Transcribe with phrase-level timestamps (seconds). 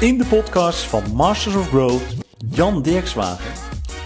[0.00, 2.16] In de podcast van Masters of Growth,
[2.50, 3.52] Jan Dirkswagen,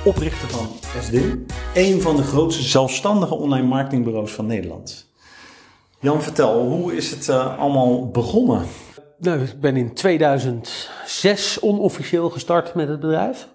[0.05, 0.67] oprichter van
[1.03, 5.11] SDIM, een van de grootste zelfstandige online marketingbureaus van Nederland.
[6.01, 8.63] Jan, vertel, hoe is het uh, allemaal begonnen?
[9.19, 13.49] Nou, ik ben in 2006 onofficieel gestart met het bedrijf.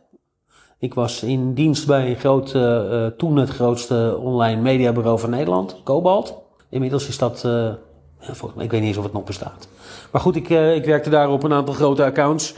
[0.78, 5.82] Ik was in dienst bij een groot, uh, toen het grootste online mediabureau van Nederland,
[5.84, 6.36] Cobalt.
[6.70, 7.74] Inmiddels is dat, uh,
[8.20, 9.68] volgens mij, ik weet niet eens of het nog bestaat.
[10.12, 12.56] Maar goed, ik, ik werkte daar op een aantal grote accounts.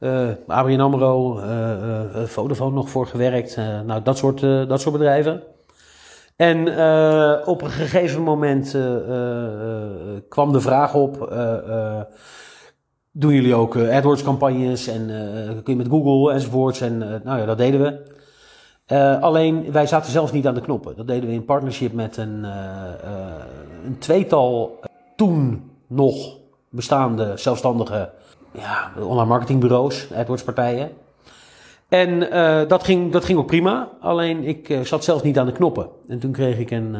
[0.00, 3.56] Uh, ABN AMRO, uh, Vodafone nog voor gewerkt.
[3.86, 5.42] nou, dat soort, dat soort bedrijven.
[6.36, 6.58] En
[7.46, 8.76] op een gegeven moment
[10.28, 11.34] kwam de vraag op
[13.12, 15.06] doen jullie ook AdWords-campagnes en
[15.62, 16.80] kun je met Google enzovoorts.
[16.80, 19.18] En nou ja, dat deden we.
[19.20, 20.96] alleen wij zaten zelf niet aan de knoppen.
[20.96, 22.44] Dat deden we in partnership met een,
[23.84, 24.80] een tweetal
[25.20, 26.36] toen nog
[26.68, 28.10] bestaande zelfstandige
[28.52, 30.90] ja, online marketingbureaus, AdWords-partijen.
[31.88, 32.20] En
[32.68, 33.88] dat, ging, dat ging ook prima.
[34.00, 35.88] Alleen ik zat zelf niet aan de knoppen.
[36.08, 36.96] En toen kreeg ik een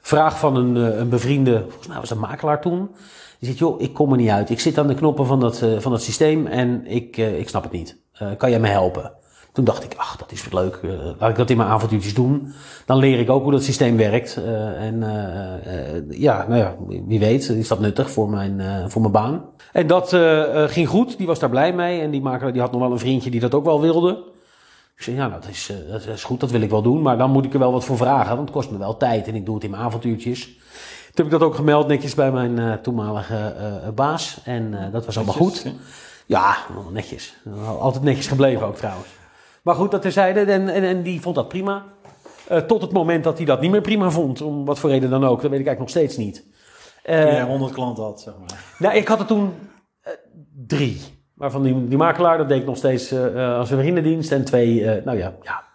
[0.00, 2.90] vraag van een, een bevriende, volgens mij was dat makelaar toen.
[3.38, 4.50] Die zegt, joh, ik kom er niet uit.
[4.50, 7.72] Ik zit aan de knoppen van dat, van dat systeem en ik, ik snap het
[7.72, 7.96] niet.
[8.36, 9.12] Kan jij me helpen?
[9.58, 10.80] Toen dacht ik, ach, dat is wat leuk.
[11.18, 12.52] laat ik dat in mijn avontuurtjes doen.
[12.86, 14.36] Dan leer ik ook hoe dat systeem werkt.
[14.78, 15.04] en
[16.08, 19.44] ja, nou ja, wie weet is dat nuttig voor mijn, voor mijn baan.
[19.72, 20.16] En dat
[20.70, 21.16] ging goed.
[21.16, 22.00] Die was daar blij mee.
[22.00, 24.24] En die, maker, die had nog wel een vriendje die dat ook wel wilde.
[24.96, 27.02] Ik zei, ja, dat is, dat is goed, dat wil ik wel doen.
[27.02, 29.28] Maar dan moet ik er wel wat voor vragen, want het kost me wel tijd.
[29.28, 30.44] En ik doe het in mijn avontuurtjes.
[30.44, 33.54] Toen heb ik dat ook gemeld netjes bij mijn toenmalige
[33.94, 34.40] baas.
[34.44, 35.72] En dat was allemaal goed.
[36.26, 36.56] Ja,
[36.92, 37.34] netjes.
[37.78, 39.17] Altijd netjes gebleven ook trouwens.
[39.62, 40.40] Maar goed, dat terzijde.
[40.40, 41.84] En, en, en die vond dat prima.
[42.66, 44.40] tot het moment dat hij dat niet meer prima vond.
[44.40, 45.40] Om wat voor reden dan ook.
[45.42, 46.44] Dat weet ik eigenlijk nog steeds niet.
[47.02, 48.76] Toen jij 100 klanten had, zeg maar.
[48.78, 49.52] Nou, ik had er toen
[50.66, 51.00] drie.
[51.34, 54.32] Waarvan die, die makelaar, dat deed ik nog steeds als een vriendendienst.
[54.32, 55.66] En twee, nou ja, ja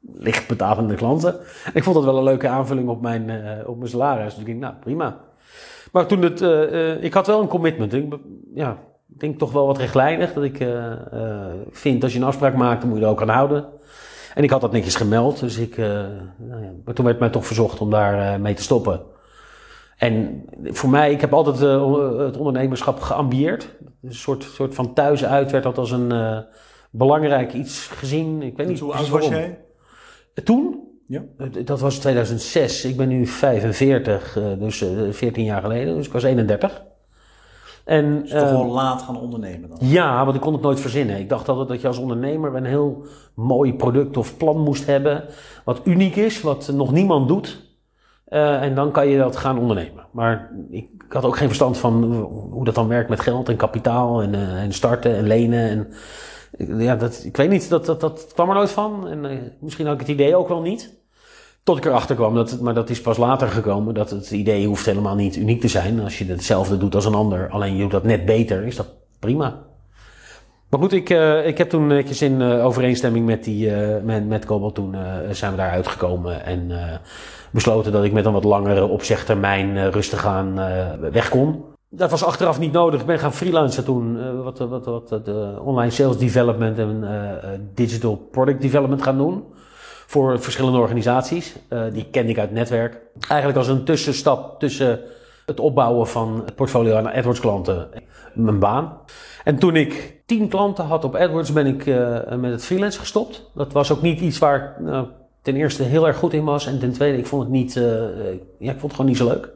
[0.00, 1.40] licht betalende klanten.
[1.40, 4.30] En ik vond dat wel een leuke aanvulling op mijn, uh, op mijn salaris.
[4.30, 5.20] Dus ik denk, nou prima.
[5.92, 7.92] Maar toen het, uh, uh, ik had wel een commitment.
[7.92, 8.14] Ik,
[8.54, 8.78] ja,
[9.20, 10.32] denk toch wel wat rechtlijnig.
[10.32, 10.66] Dat ik
[11.70, 13.64] vind, als je een afspraak maakt, dan moet je er ook aan houden.
[14.34, 15.40] En ik had dat netjes gemeld.
[15.40, 19.00] Dus ik, nou ja, maar toen werd mij toch verzocht om daar mee te stoppen.
[19.96, 21.58] En voor mij, ik heb altijd
[22.18, 23.76] het ondernemerschap geambieerd.
[24.02, 26.44] Een soort, soort van thuis uit werd dat als een
[26.90, 28.42] belangrijk iets gezien.
[28.42, 29.58] Ik weet niet hoe oud was jij?
[30.44, 30.88] Toen?
[31.06, 31.22] Ja.
[31.64, 32.84] Dat was 2006.
[32.84, 35.96] Ik ben nu 45, dus 14 jaar geleden.
[35.96, 36.84] Dus ik was 31.
[37.84, 39.78] En, dus toch uh, wel laat gaan ondernemen dan?
[39.80, 41.18] Ja, want ik kon het nooit verzinnen.
[41.18, 43.04] Ik dacht altijd dat je als ondernemer een heel
[43.34, 45.24] mooi product of plan moest hebben.
[45.64, 47.68] Wat uniek is, wat nog niemand doet.
[48.28, 50.06] Uh, en dan kan je dat gaan ondernemen.
[50.10, 52.14] Maar ik, had ook geen verstand van
[52.50, 55.68] hoe dat dan werkt met geld en kapitaal en, uh, en starten en lenen.
[55.68, 55.88] En
[56.78, 59.08] ja, dat, ik weet niet, dat, dat, dat kwam er nooit van.
[59.08, 60.99] En misschien had ik het idee ook wel niet.
[61.70, 64.66] Tot ik erachter kwam, dat het, maar dat is pas later gekomen, dat het idee
[64.66, 66.00] hoeft helemaal niet uniek te zijn.
[66.00, 68.86] Als je hetzelfde doet als een ander, alleen je doet dat net beter, is dat
[69.18, 69.58] prima.
[70.70, 73.70] Maar goed, ik, uh, ik heb toen netjes in uh, overeenstemming met, die,
[74.04, 74.96] met, met Cobalt, toen
[75.30, 76.70] zijn we daar uitgekomen en
[77.50, 80.54] besloten dat ik met een wat langere opzegtermijn rustig aan
[81.12, 81.64] weg kon.
[81.88, 83.00] Dat was achteraf niet nodig.
[83.00, 84.18] Ik ben gaan freelancen toen.
[84.42, 89.44] Wat, wat, wat de online sales development en digital product development gaan doen.
[90.10, 91.56] Voor verschillende organisaties.
[91.68, 93.00] Uh, die kende ik uit het netwerk.
[93.28, 95.00] Eigenlijk als een tussenstap tussen
[95.46, 98.02] het opbouwen van het portfolio aan AdWords klanten en
[98.34, 98.98] mijn baan.
[99.44, 101.84] En toen ik tien klanten had op AdWords ben ik
[102.40, 103.50] met het freelance gestopt.
[103.54, 105.06] Dat was ook niet iets waar ik nou,
[105.42, 106.66] ten eerste heel erg goed in was.
[106.66, 107.72] En ten tweede, ik vond het niet,
[108.58, 109.52] ja, ik vond het gewoon niet zo leuk.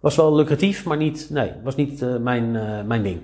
[0.00, 2.52] Was wel lucratief, maar niet, nee, was niet mijn,
[2.86, 3.20] mijn ding.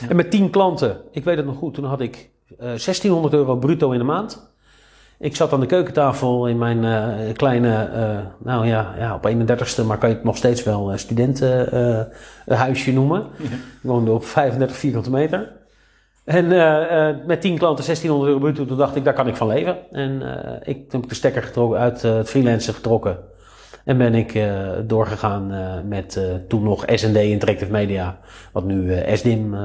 [0.00, 0.08] Ja.
[0.08, 3.34] En met 10 klanten, ik weet het nog goed, toen had ik uh, eh, 1600
[3.34, 4.51] euro bruto in de maand.
[5.22, 6.84] Ik zat aan de keukentafel in mijn
[7.36, 7.88] kleine,
[8.38, 13.26] nou ja, ja, op 31ste, maar kan je het nog steeds wel studentenhuisje noemen.
[13.36, 13.44] Ja.
[13.44, 15.52] Ik woonde op 35 vierkante meter.
[16.24, 16.46] En
[17.26, 19.76] met 10 klanten 1600 euro bruto, toen dacht ik, daar kan ik van leven.
[19.90, 20.22] En
[20.64, 23.18] ik, toen heb ik de stekker getrokken, uit het freelancen getrokken.
[23.84, 28.18] En ben ik uh, doorgegaan uh, met uh, toen nog S&D Interactive Media,
[28.52, 29.56] wat nu SDIM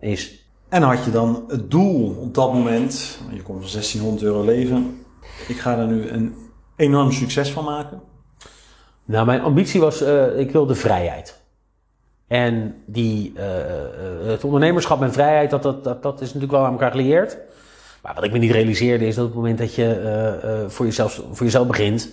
[0.00, 0.48] is.
[0.68, 4.99] En had je dan het doel op dat moment, je komt van 1600 euro leven,
[5.48, 6.34] ik ga er nu een
[6.76, 8.00] enorm succes van maken?
[9.04, 10.02] Nou, mijn ambitie was,
[10.36, 11.42] ik wilde vrijheid.
[12.26, 13.32] En die,
[14.22, 17.38] het ondernemerschap en vrijheid, dat, dat, dat, is natuurlijk wel aan elkaar gelieerd.
[18.02, 21.22] Maar wat ik me niet realiseerde is dat op het moment dat je voor, jezelf,
[21.32, 22.10] voor jezelf begint,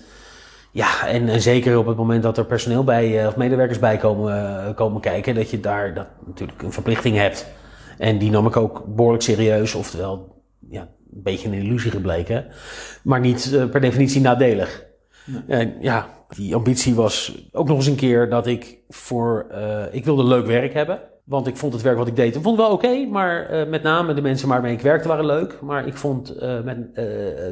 [0.77, 3.97] ja, en, en, zeker op het moment dat er personeel bij, uh, of medewerkers bij
[3.97, 4.35] komen,
[4.67, 7.47] uh, komen kijken, dat je daar dat natuurlijk een verplichting hebt.
[7.97, 10.87] En die nam ik ook behoorlijk serieus, oftewel ja,
[11.17, 12.45] een beetje een illusie gebleken,
[13.03, 14.85] maar niet eh, per definitie nadelig.
[15.47, 20.05] En ja, die ambitie was ook nog eens een keer dat ik voor, eh, ik
[20.05, 20.99] wilde leuk werk hebben.
[21.23, 23.67] Want ik vond het werk wat ik deed, ik vond het wel oké, maar eh,
[23.67, 25.61] met name de mensen waarmee ik werkte waren leuk.
[25.61, 26.77] Maar ik vond met,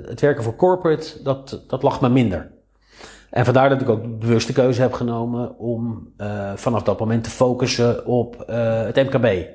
[0.08, 2.52] het werken voor corporate, dat, dat lag me minder.
[3.30, 6.14] En vandaar dat ik ook de bewuste keuze heb genomen om
[6.56, 9.48] vanaf dat moment te focussen op het MKB.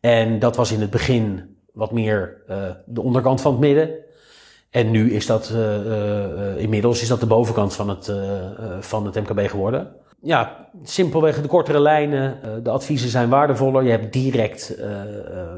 [0.00, 2.56] En dat was in het begin wat meer eh,
[2.86, 3.90] de onderkant van het midden.
[4.70, 8.12] En nu is dat, eh, eh, inmiddels is dat de bovenkant van het,
[8.80, 9.92] van het MKB geworden.
[10.20, 13.82] Ja, simpelweg de kortere lijnen, de adviezen zijn waardevoller.
[13.82, 14.78] Je hebt direct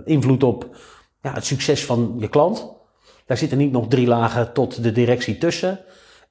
[0.04, 0.76] invloed op
[1.22, 2.72] ja, het succes van je klant.
[3.26, 5.80] Daar zitten niet nog drie lagen tot de directie tussen.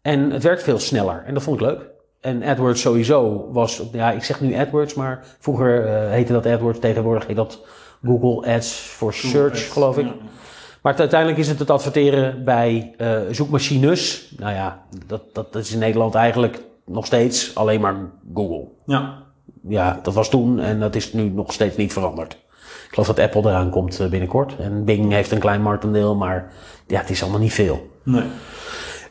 [0.01, 1.23] En het werkt veel sneller.
[1.25, 1.89] En dat vond ik leuk.
[2.21, 7.27] En AdWords sowieso was, ja, ik zeg nu AdWords, maar vroeger heette dat AdWords, tegenwoordig
[7.27, 7.61] heet dat
[8.03, 10.05] Google Ads for Search, geloof ik.
[10.05, 10.13] Ja.
[10.81, 14.33] Maar uiteindelijk is het het adverteren bij eh, zoekmachines.
[14.37, 17.95] Nou ja, dat, dat, dat is in Nederland eigenlijk nog steeds alleen maar
[18.33, 18.67] Google.
[18.85, 19.25] Ja.
[19.67, 22.33] Ja, dat was toen en dat is nu nog steeds niet veranderd.
[22.87, 24.55] Ik geloof dat Apple eraan komt eh, binnenkort.
[24.59, 26.51] En Bing heeft een klein marktendeel, maar
[26.87, 27.89] ja, het is allemaal niet veel.
[28.03, 28.23] Nee.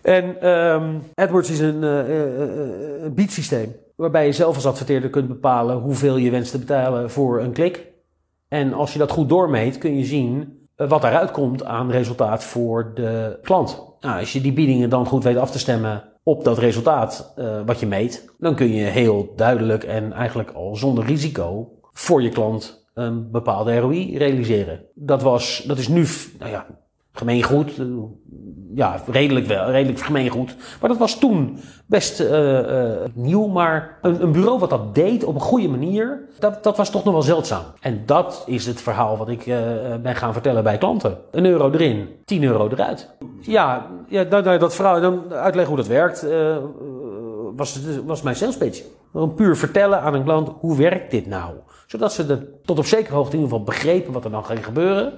[0.03, 5.77] En ehm, AdWords is een, eh, een biedsysteem waarbij je zelf als adverteerder kunt bepalen
[5.77, 7.87] hoeveel je wenst te betalen voor een klik.
[8.49, 12.45] En als je dat goed doormeet, kun je zien eh, wat eruit komt aan resultaat
[12.45, 13.85] voor de klant.
[14.01, 17.61] Nou, als je die biedingen dan goed weet af te stemmen op dat resultaat eh,
[17.67, 22.29] wat je meet, dan kun je heel duidelijk en eigenlijk al zonder risico voor je
[22.29, 24.85] klant een bepaalde ROI realiseren.
[24.95, 26.07] Dat, was, dat is nu,
[26.39, 26.67] nou ja,
[27.19, 27.79] gemeengoed.
[27.79, 27.87] eh,
[28.75, 30.57] Ja, redelijk wel, redelijk gemeengoed.
[30.81, 32.59] Maar dat was toen best eh,
[32.93, 33.47] eh, nieuw.
[33.47, 37.05] Maar een, een bureau wat dat deed op een goede manier, dat, dat was toch
[37.05, 37.63] nog wel zeldzaam.
[37.81, 39.45] En dat is het verhaal wat ik
[40.03, 41.19] ben gaan vertellen bij klanten.
[41.31, 43.15] Een euro erin, 10 euro eruit.
[43.41, 46.27] Ja, ja dat, dat- dat verhaal, dan uitleggen hoe dat werkt,
[47.57, 48.83] was, was mijn sales pitch.
[49.13, 51.55] Gewoon puur vertellen aan een klant, hoe werkt dit nou?
[51.87, 54.65] Zodat ze er tot op zekere hoogte in ieder geval begrepen wat er dan ging
[54.65, 55.13] gebeuren.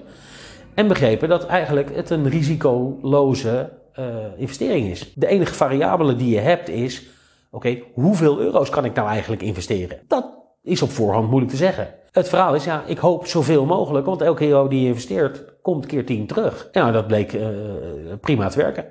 [0.78, 4.04] En begrepen dat eigenlijk het een risicoloze eh,
[4.36, 5.12] investering is.
[5.14, 7.06] De enige variabele die je hebt is:
[7.50, 9.98] oké, hoeveel euro's kan ik nou eigenlijk investeren?
[10.08, 10.24] Dat
[10.62, 11.94] is op voorhand moeilijk te zeggen.
[12.10, 15.86] Het verhaal is, ja, ik hoop zoveel mogelijk, want elke euro die je investeert, komt
[15.86, 16.68] keer 10 terug.
[16.72, 17.46] Ja, dat bleek eh,
[18.20, 18.84] prima te werken.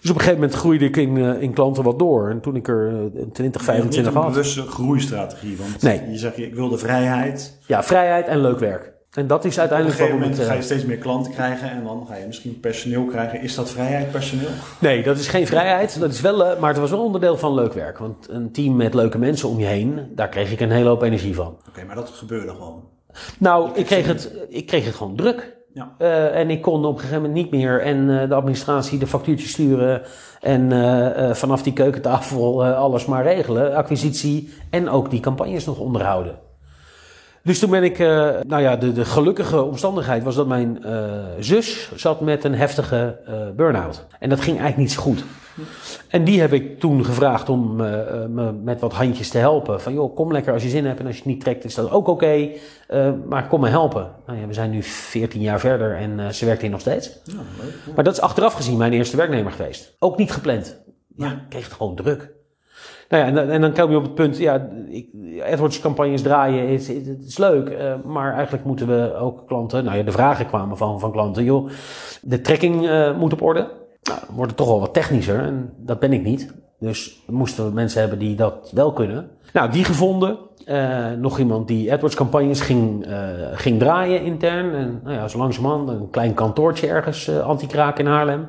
[0.00, 2.30] Dus op een gegeven moment groeide ik in, eh, in klanten wat door.
[2.30, 4.30] En toen ik er eh, 20, 25 niet een had.
[4.30, 5.56] bewuste groeistrategie.
[5.56, 6.10] Want Nee.
[6.10, 7.58] je zegt, ik wil de vrijheid.
[7.66, 8.96] Ja, vrijheid en leuk werk.
[9.18, 11.84] En dat is Op een uiteindelijk gegeven moment ga je steeds meer klanten krijgen en
[11.84, 13.40] dan ga je misschien personeel krijgen.
[13.40, 14.48] Is dat vrijheid, personeel?
[14.78, 16.00] Nee, dat is geen vrijheid.
[16.00, 17.98] Dat is wel, eh, maar het was wel onderdeel van leuk werk.
[17.98, 21.02] Want een team met leuke mensen om je heen, daar kreeg ik een hele hoop
[21.02, 21.56] energie van.
[21.68, 22.84] Oké, maar dat gebeurde gewoon.
[23.38, 25.56] Nou, ik kreeg het, ik kreeg het gewoon druk.
[25.74, 25.94] Ja.
[25.98, 29.06] Eh, en ik kon op een gegeven moment niet meer en eh, de administratie de
[29.06, 30.02] factuurtjes sturen
[30.40, 36.47] en vanaf die keukentafel alles maar regelen, acquisitie en ook die campagnes nog onderhouden.
[37.48, 41.02] Dus toen ben ik, eh, nou ja, de, de gelukkige omstandigheid was dat mijn eh,
[41.38, 44.06] zus zat met een heftige eh burn-out.
[44.18, 45.24] En dat ging eigenlijk niet zo goed.
[46.08, 49.80] En die heb ik toen gevraagd om me met wat handjes te helpen.
[49.80, 51.74] Van joh, kom lekker als je zin hebt en als je het niet trekt is
[51.74, 52.50] dat ook oké.
[53.28, 54.10] Maar kom me helpen.
[54.26, 57.18] Nou ja, we zijn nu 14 jaar verder en ze werkt hier nog steeds.
[57.24, 57.94] Ja, leuk.
[57.94, 59.96] Maar dat is achteraf gezien mijn eerste werknemer geweest.
[59.98, 60.76] Ook niet gepland.
[61.16, 61.32] Ja, Ja.
[61.32, 62.30] ik kreeg het gewoon druk.
[63.08, 65.08] Nou ja, en, dan- en dan kom je op het punt, ja, ik,
[65.52, 69.96] AdWords campagnes draaien, is- het is leuk, eh, maar eigenlijk moeten we ook klanten, nou
[69.96, 71.68] ja, de vragen kwamen van, van klanten, joh,
[72.22, 73.68] de tracking eh, moet op orde.
[74.02, 76.54] Nou, wordt het toch wel wat technischer en dat ben ik niet.
[76.80, 79.30] Dus we moesten mensen hebben die dat wel kunnen.
[79.52, 80.38] Nou, die gevonden.
[80.64, 83.18] Eh, nog iemand die AdWords campagnes ging, eh,
[83.52, 84.74] ging draaien intern.
[84.74, 88.46] En nou ja, zo langzamerhand een klein kantoortje ergens, eh anti-kraak in Haarlem.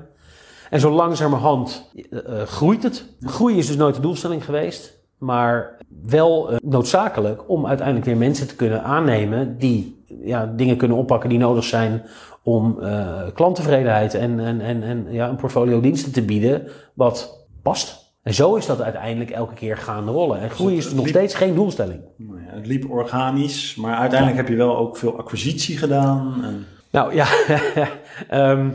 [0.69, 3.05] En zo langzamerhand eh, groeit het.
[3.21, 4.97] Groei is dus nooit de doelstelling geweest.
[5.17, 10.97] Maar wel eh, noodzakelijk om uiteindelijk weer mensen te kunnen aannemen die ja, dingen kunnen
[10.97, 12.03] oppakken die nodig zijn
[12.43, 18.07] om eh, klanttevredenheid en, en, en, en ja, een portfolio diensten te bieden wat past.
[18.23, 20.39] En zo is dat uiteindelijk elke keer gaan rollen.
[20.39, 22.01] En groei is dus nog steeds geen doelstelling.
[22.17, 26.43] Nou ja, het liep organisch, maar uiteindelijk heb je wel ook veel acquisitie gedaan.
[26.43, 27.27] En, Nou ja,
[28.29, 28.69] Ehm,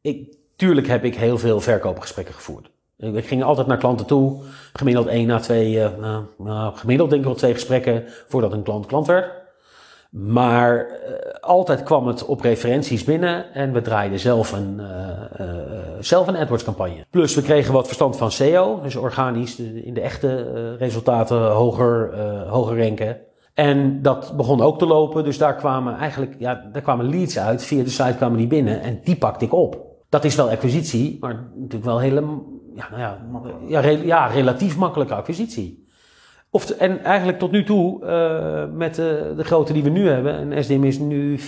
[0.00, 2.70] ik, tuurlijk heb ik heel veel verkoopgesprekken gevoerd.
[2.96, 7.20] Ik, ging altijd naar klanten toe, gemiddeld één na twee, eh, nou, nou, gemiddeld denk
[7.20, 9.32] ik wel twee gesprekken voordat een klant klant werd.
[10.10, 15.56] Maar eh, altijd kwam het op referenties binnen en we draaiden zelf een, eh, eh,
[16.00, 17.06] zelf een AdWords campagne.
[17.10, 22.12] Plus we kregen wat verstand van SEO, dus organisch in de echte eh, resultaten hoger,
[22.12, 23.18] eh, hoger ranken.
[23.54, 27.64] En dat begon ook te lopen, dus daar kwamen eigenlijk ja, daar kwamen leads uit.
[27.64, 29.85] Via de site kwamen die binnen en die pakte ik op.
[30.16, 32.20] Dat is wel acquisitie, maar natuurlijk wel hele,
[32.74, 33.18] ja, nou ja,
[33.66, 35.86] ja, re- ja, relatief makkelijke acquisitie.
[36.50, 40.52] Of, en eigenlijk tot nu toe, eh, met de, de grootte die we nu hebben,
[40.52, 41.38] en SDM is nu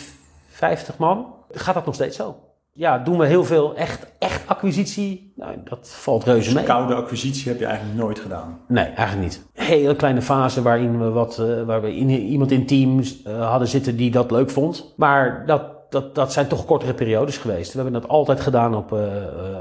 [0.49, 2.37] 50 man, gaat dat nog steeds zo.
[2.73, 5.33] Ja, doen we heel veel echt, echt acquisitie?
[5.37, 6.65] Nou, dat valt reuze mee.
[6.65, 8.61] Koude acquisitie heb je eigenlijk nooit gedaan.
[8.67, 9.47] Nee, eigenlijk niet.
[9.53, 13.69] Hele kleine fase waarin we wat, eh, waar we in, iemand in teams eh, hadden
[13.69, 14.95] zitten die dat leuk vond.
[14.97, 17.73] Maar dat, dat, dat zijn toch kortere periodes geweest.
[17.73, 19.07] We hebben dat altijd gedaan op eh,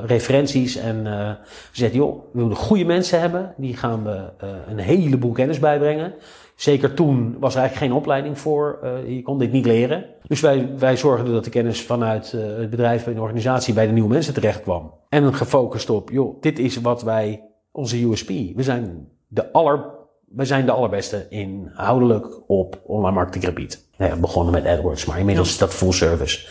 [0.05, 1.31] referenties en eh
[1.71, 3.53] gezegd, joh, we willen goede mensen hebben.
[3.57, 6.13] Die gaan we eh, een heleboel kennis bijbrengen.
[6.55, 8.79] Zeker toen was er eigenlijk geen opleiding voor.
[9.07, 10.05] je kon dit niet leren.
[10.27, 13.93] Dus wij, wij zorgden dat de kennis vanuit het bedrijf en de organisatie bij de
[13.93, 14.93] nieuwe mensen terecht kwam.
[15.09, 18.27] En gefocust op, joh, dit is wat wij, onze USP.
[18.27, 19.96] We zijn de aller,
[20.27, 23.85] we zijn de allerbeste inhoudelijk op online marketinggebied.
[23.97, 26.47] Nou ja, we begonnen met AdWords, maar inmiddels is dat full service.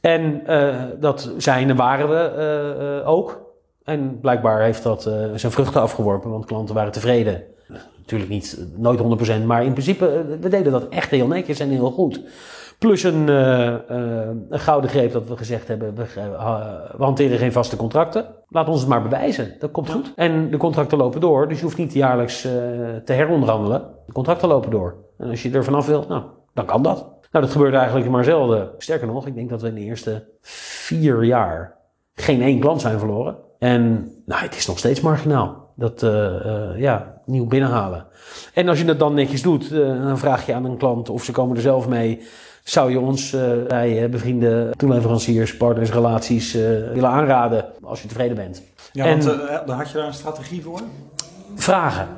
[0.00, 3.42] En eh, dat zijn en waren we eh, eh, ook.
[3.84, 5.02] En blijkbaar heeft dat
[5.34, 7.42] zijn vruchten afgeworpen, want klanten waren tevreden.
[7.96, 9.00] Natuurlijk niet, nooit
[9.42, 12.20] 100%, maar in principe, we deden dat echt heel netjes en heel goed.
[12.78, 16.04] Plus een, een gouden greep dat we gezegd hebben, we,
[16.96, 18.26] we hanteren geen vaste contracten.
[18.54, 20.12] Laat ons het maar bewijzen, dat komt goed.
[20.16, 22.52] En de contracten lopen door, dus je hoeft niet jaarlijks eh,
[23.04, 23.82] te heronderhandelen.
[24.06, 24.96] De contracten lopen door.
[25.18, 26.96] En als je er vanaf wilt, nou, dan kan dat.
[27.30, 28.70] Nou, dat gebeurt eigenlijk maar zelden.
[28.78, 31.76] Sterker nog, ik denk dat we in de eerste vier jaar
[32.14, 33.36] geen één klant zijn verloren.
[33.58, 35.72] En nou, het is nog steeds marginaal.
[35.76, 38.06] Dat eh, eh, ja, nieuw binnenhalen.
[38.52, 41.32] En als je dat dan netjes doet, dan vraag je aan een klant of ze
[41.32, 42.20] komen er zelf mee.
[42.64, 46.60] Zou je ons eh, bij eh, bevriende toeleveranciers, partners, relaties eh,
[46.92, 48.62] willen aanraden als je tevreden bent?
[48.92, 50.80] Ja, En- want eh, dan had je daar een strategie voor?
[51.54, 52.08] Vragen.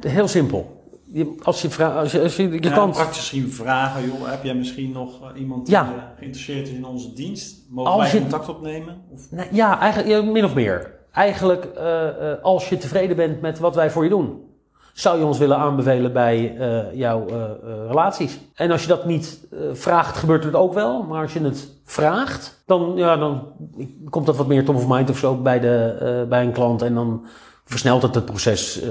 [0.00, 0.82] Heel simpel.
[1.12, 4.30] Je, als je, vra- als je, als je, je Ja, kan praktisch misschien vragen, joh,
[4.30, 5.82] heb jij misschien nog eh, iemand Ja.
[5.82, 7.56] die eh, geïnteresseerd is in onze dienst?
[7.70, 8.96] Mogen Als wij contact opnemen?
[9.12, 9.20] Of,
[9.50, 10.92] ja, eigenlijk ja, min of meer.
[11.12, 14.40] Eigenlijk, eh, eh, als je tevreden bent met wat wij voor je doen,
[14.94, 17.34] zou je ons willen aanbevelen bij eh, jouw eh,
[17.88, 18.38] relaties.
[18.54, 21.02] En als je dat niet eh, vraagt, gebeurt het ook wel.
[21.02, 23.42] Maar als je het vraagt, dan, ja, dan
[24.10, 26.82] komt dat wat meer top of mind of zo bij, de, bij een klant.
[26.82, 27.26] En dan
[27.64, 28.82] versnelt het het proces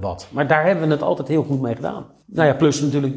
[0.00, 0.28] wat.
[0.30, 2.04] Maar daar hebben we het altijd heel goed mee gedaan.
[2.24, 3.14] Nou ja, plus natuurlijk,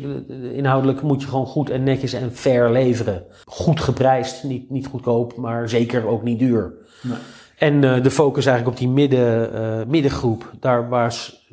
[0.53, 3.23] inhoudelijk moet je gewoon goed en netjes en fair leveren.
[3.45, 6.73] Goed geprijsd, niet, niet goedkoop, maar zeker ook niet duur.
[7.01, 7.17] Nee.
[7.57, 11.47] En de focus eigenlijk op die midden, middengroep, daar was,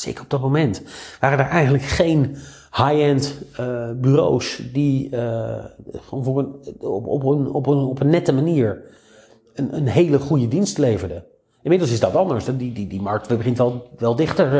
[0.00, 0.82] zeker op dat moment,
[1.20, 2.36] waren er eigenlijk geen
[2.72, 5.10] high-end eh, bureaus die
[6.10, 8.82] voor een, op, op, een, op, een, op een nette manier
[9.54, 11.24] een, een hele goede dienst leverden.
[11.62, 12.44] Inmiddels is dat anders.
[12.44, 14.58] Die, die, die markt begint wel, wel dichter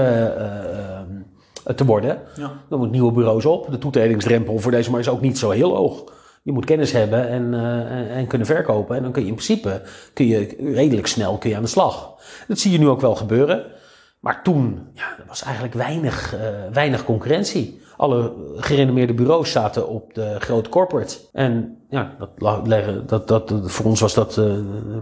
[1.66, 2.19] eh, te worden.
[2.37, 2.52] ja.
[2.69, 3.71] Dan moeten nieuwe bureaus op.
[3.71, 6.05] De toetredingsdrempel voor deze markt is ook niet zo heel hoog.
[6.43, 8.97] Je moet kennis hebben en, en, en kunnen verkopen.
[8.97, 12.14] En dan kun je in principe kun je redelijk snel kun je aan de slag.
[12.49, 13.64] Dat zie je nu ook wel gebeuren.
[14.20, 17.80] Maar toen ja, er was eigenlijk weinig, eh, weinig concurrentie.
[17.96, 21.28] Alle gerenommeerde bureaus zaten op de grote corporates.
[21.32, 22.68] En ja, dat,
[23.08, 24.54] dat, dat, voor ons was dat eh,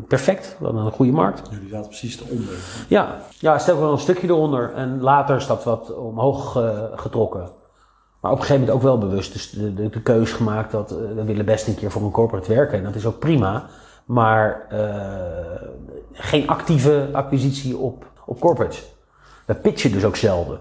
[0.09, 0.57] perfect.
[0.59, 1.49] We hadden een goede markt.
[1.51, 2.55] Jullie zaten precies eronder.
[2.89, 4.73] Ja, ja stel wel een stukje eronder.
[4.75, 7.51] En later is dat wat omhoog eh, getrokken.
[8.21, 9.33] Maar op een gegeven moment ook wel bewust.
[9.33, 12.55] Dus de, de, de keus gemaakt dat we willen best een keer voor een corporate
[12.55, 12.79] werken.
[12.79, 13.67] En dat is ook prima.
[14.05, 14.67] Maar
[16.13, 18.94] geen actieve acquisitie op, op corporates.
[19.47, 20.59] We pitchen dus ook zelden.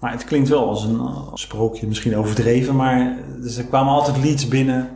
[0.00, 4.24] Maar het klinkt wel als een eh, sprookje, misschien overdreven, maar dus er kwamen altijd
[4.24, 4.88] leads binnen.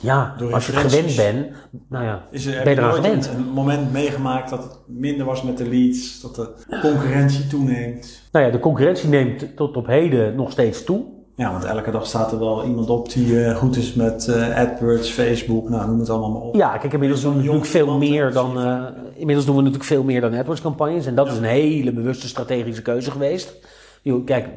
[0.00, 1.46] Ja, Door als je gewend bent,
[1.88, 3.26] nou ja, Is er, ben je eraan gewend.
[3.26, 8.22] een, een moment meegemaakt dat het minder was met de leads, dat de concurrentie toeneemt?
[8.32, 11.04] Nou ja, de concurrentie neemt tot op heden nog steeds toe.
[11.36, 14.56] Ja, want elke dag staat er wel iemand op die eh, goed is met eh,
[14.58, 16.54] AdWords, Facebook, nou noem het allemaal maar op.
[16.54, 18.60] Ja, kijk, inmiddels doen we natuurlijk veel meer dan.
[18.60, 21.06] eh, inmiddels doen we natuurlijk veel meer dan AdWords campagnes.
[21.06, 23.54] En dat is een hele bewuste strategische keuze geweest.
[24.02, 24.48] Joh, kijk,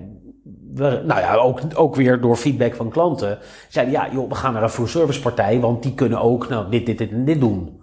[0.73, 3.37] we, nou ja, ook, ook weer door feedback van klanten.
[3.69, 6.69] Zeiden ja, joh, we gaan naar een full service partij, want die kunnen ook nou,
[6.69, 7.81] dit, dit, dit en dit doen.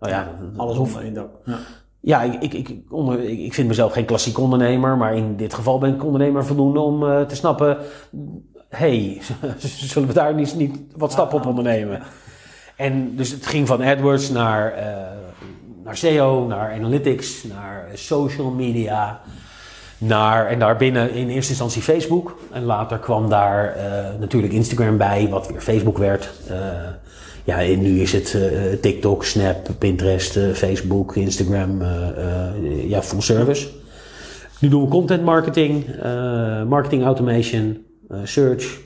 [0.00, 1.28] Nou ja, Alles onder één dak.
[1.44, 1.58] Ja.
[2.00, 5.78] Ja, ik, ik, ik, onder, ik, vind mezelf geen klassiek ondernemer, maar in dit geval
[5.78, 7.76] ben ik ondernemer voldoende om eh, te snappen.
[8.68, 9.20] hey,
[9.92, 12.02] zullen we daar niet, niet wat stappen op ondernemen?
[12.76, 14.86] En dus het ging van AdWords naar, eh,
[15.84, 19.20] naar SEO, naar analytics, naar social media.
[20.00, 22.38] Naar, en daarbinnen in eerste instantie Facebook.
[22.52, 26.30] En later kwam daar eh, natuurlijk Instagram bij, wat weer Facebook werd.
[27.48, 33.20] Ja, en nu is het eh, TikTok, Snap, Pinterest, eh, Facebook, Instagram, eh, ja, full
[33.20, 33.68] service.
[34.60, 35.84] Nu doen we content marketing,
[36.68, 37.84] marketing automation,
[38.22, 38.80] search.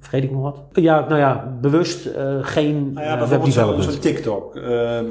[0.00, 0.60] vergeet ik nog wat?
[0.72, 2.08] Ja, nou ja, bewust
[2.40, 4.56] geen Nou ja, bijvoorbeeld zo'n zo'n TikTok.
[4.56, 5.04] Ehm,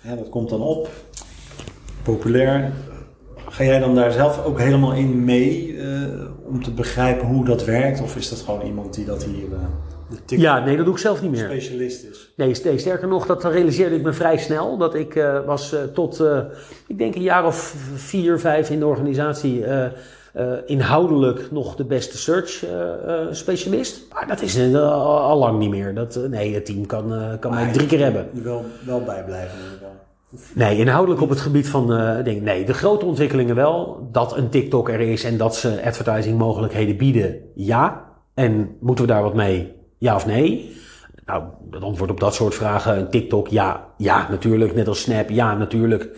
[0.00, 0.88] ja, dat komt dan op.
[2.02, 2.72] Populair.
[3.48, 5.78] Ga jij dan daar zelf ook helemaal in mee
[6.46, 8.02] om te begrijpen hoe dat werkt?
[8.02, 9.48] Of is dat gewoon iemand die dat hier
[10.26, 11.44] de Ja, nee, dat doe ik zelf niet meer.
[11.44, 12.32] specialist is?
[12.36, 14.76] Nee, nee, sterker nog, dat realiseerde ik me vrij snel.
[14.76, 16.38] Dat ik eh, was eh, tot, eh,
[16.86, 19.64] ik denk een jaar of vier, vijf in de organisatie...
[20.66, 22.64] inhoudelijk nog de beste search
[23.30, 24.02] specialist.
[24.12, 25.94] Maar dat is al, lang niet meer.
[25.94, 28.28] Dat, nee, het team kan, kan mij drie keer hebben.
[28.32, 29.58] Je wel, wel bijblijven.
[30.54, 31.86] Nee, inhoudelijk op het gebied van.
[32.24, 34.08] Nee, de grote ontwikkelingen wel.
[34.12, 38.12] Dat een TikTok er is en dat ze advertising mogelijkheden bieden, ja.
[38.34, 39.72] En moeten we daar wat mee?
[40.04, 40.72] Ja of nee?
[41.26, 44.74] Nou, het antwoord op dat soort vragen, TikTok, ja, ja, natuurlijk.
[44.74, 46.08] Net als Snap, ja, natuurlijk.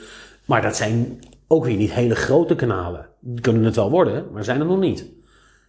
[0.45, 3.07] Maar dat zijn ook weer niet hele grote kanalen.
[3.21, 5.07] Die kunnen het wel worden, maar zijn er nog niet.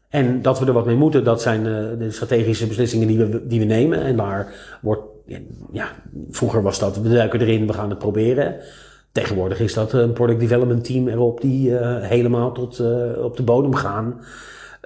[0.09, 3.47] En dat we er wat mee moeten, dat zijn eh, de strategische beslissingen die we,
[3.47, 4.01] die we nemen.
[4.01, 5.01] En daar wordt,
[5.71, 5.87] ja,
[6.29, 8.55] vroeger was dat, we duiken erin, we gaan het proberen.
[9.11, 13.43] Tegenwoordig is dat een product development team erop die eh, helemaal tot eh, op de
[13.43, 14.21] bodem gaan.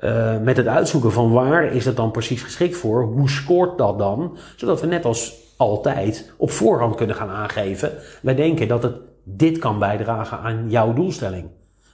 [0.01, 3.03] Eh, met het uitzoeken van waar is het dan precies geschikt voor?
[3.03, 4.37] Hoe scoort dat dan?
[4.55, 7.91] Zodat we net als altijd op voorhand kunnen gaan aangeven.
[8.21, 11.45] Wij denken dat het dit kan bijdragen aan jouw doelstelling.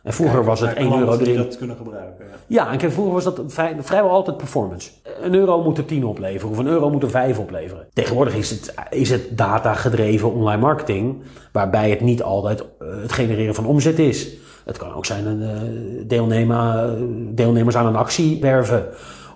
[0.04, 1.36] En vroeger was het Naar 1 euro erin.
[1.36, 2.26] dat kunnen gebruiken.
[2.48, 2.72] Ja.
[2.72, 4.92] Ja, en vroeger was dat vrij, vrijwel altijd performance.
[5.22, 7.88] Een euro moet er 10 opleveren of een euro moet er 5 opleveren.
[7.94, 11.22] Tegenwoordig is het, is het data-gedreven online marketing,
[11.52, 14.38] waarbij het niet altijd eh, het genereren van omzet is.
[14.67, 16.95] Het kan ook zijn een eh, deelnemer,
[17.36, 18.88] deelnemers aan een actie werven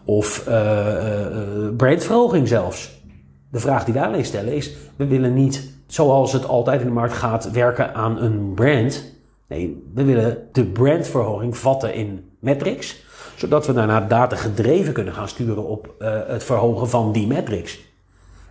[0.05, 3.01] of eh, eh, brandverhoging zelfs.
[3.51, 6.93] De vraag die wij alleen stellen is: we willen niet, zoals het altijd in de
[6.93, 9.13] markt gaat, werken aan een brand.
[9.47, 13.03] Nee, we willen de brandverhoging vatten in metrics,
[13.35, 15.95] zodat we daarna data gedreven kunnen gaan sturen op
[16.27, 17.79] het verhogen van die metrics.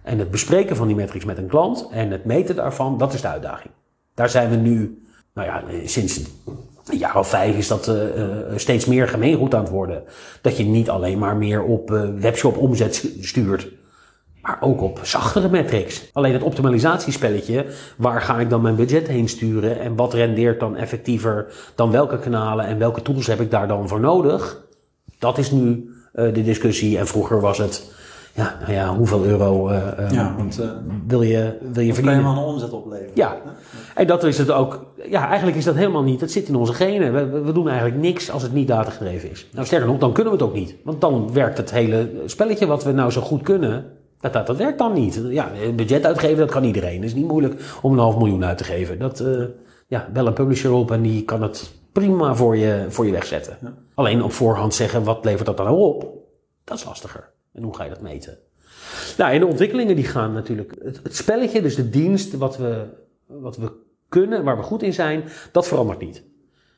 [0.02, 3.20] En het bespreken van die metrics met een klant en het meten daarvan, dat is
[3.20, 3.72] de uitdaging.
[4.14, 5.02] Daar zijn we nu,
[5.34, 6.20] nou ja, sinds
[6.88, 10.02] een jaar of vijf is dat eh, eh, steeds meer gemeengoed aan het worden.
[10.40, 13.68] Dat je niet alleen maar meer op eh, webshop omzet stuurt,
[14.42, 16.10] maar ook op zachtere metrics.
[16.12, 17.66] Alleen het optimalisatiespelletje,
[17.96, 22.18] waar ga ik dan mijn budget heen sturen en wat rendeert dan effectiever dan welke
[22.18, 24.60] kanalen en welke tools heb ik daar dan voor nodig?
[25.18, 26.98] Dat is nu de discussie.
[26.98, 27.92] En vroeger was het,
[28.34, 30.66] ja, nou ja, hoeveel euro eh, eh, Ja, want uh,
[31.06, 32.24] wil je, wil je kan je verdienen?
[32.24, 33.10] een omzet opleveren.
[33.14, 33.36] Ja,
[33.94, 34.86] en dat is het ook.
[35.08, 36.20] Ja, eigenlijk is dat helemaal niet.
[36.20, 37.12] Het zit in onze genen.
[37.12, 39.46] We, we- doen eigenlijk niks als het niet datagedreven is.
[39.52, 40.74] Nou, sterker nog, dan kunnen we het ook niet.
[40.84, 43.84] Want dan werkt het hele spelletje wat we nou zo goed kunnen.
[44.20, 45.22] Dat, dat, dat werkt dan niet.
[45.28, 46.94] Ja, budget uitgeven, dat kan iedereen.
[46.96, 48.98] Het is niet moeilijk om een half miljoen uit te geven.
[48.98, 49.42] Dat, eh,
[49.86, 53.56] ja, bel een publisher op en die kan het prima voor je, voor je wegzetten.
[53.94, 56.06] Alleen op voorhand zeggen, wat levert dat dan nou op?
[56.64, 57.30] Dat is lastiger.
[57.52, 58.38] En hoe ga je dat meten?
[59.16, 60.74] Nou, en de ontwikkelingen die gaan natuurlijk.
[60.82, 62.84] Het, spelletje, dus de dienst, wat we,
[63.26, 63.72] wat we
[64.08, 66.22] kunnen, waar we goed in zijn, dat verandert niet.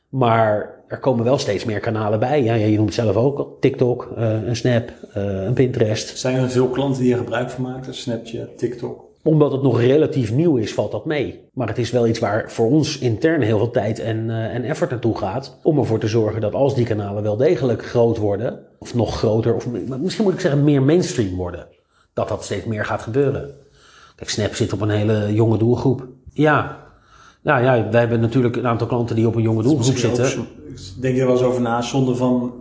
[0.09, 2.43] Maar er komen wel steeds meer kanalen bij.
[2.43, 3.57] Ja, je noemt zelf ook.
[3.59, 6.17] TikTok, eh, een Snap, eh, een Pinterest.
[6.17, 7.93] Zijn er veel klanten die er gebruik van maken?
[7.93, 9.12] Snapchat, TikTok?
[9.23, 11.49] Omdat het nog relatief nieuw is, valt dat mee.
[11.53, 14.63] Maar het is wel iets waar voor ons intern heel veel tijd en, eh, en
[14.63, 15.57] effort naartoe gaat.
[15.63, 19.55] Om ervoor te zorgen dat als die kanalen wel degelijk groot worden, of nog groter,
[19.55, 19.67] of
[19.99, 21.67] misschien moet ik zeggen meer mainstream worden,
[22.13, 23.55] dat dat steeds meer gaat gebeuren.
[24.15, 26.07] Kijk, Snap zit op een hele jonge doelgroep.
[26.33, 26.83] Ja,
[27.41, 30.39] nou ja, wij hebben natuurlijk een aantal klanten die op een jonge doelgroep zitten.
[30.39, 30.45] ook
[30.99, 32.53] denk er wel eens over na, zonder van...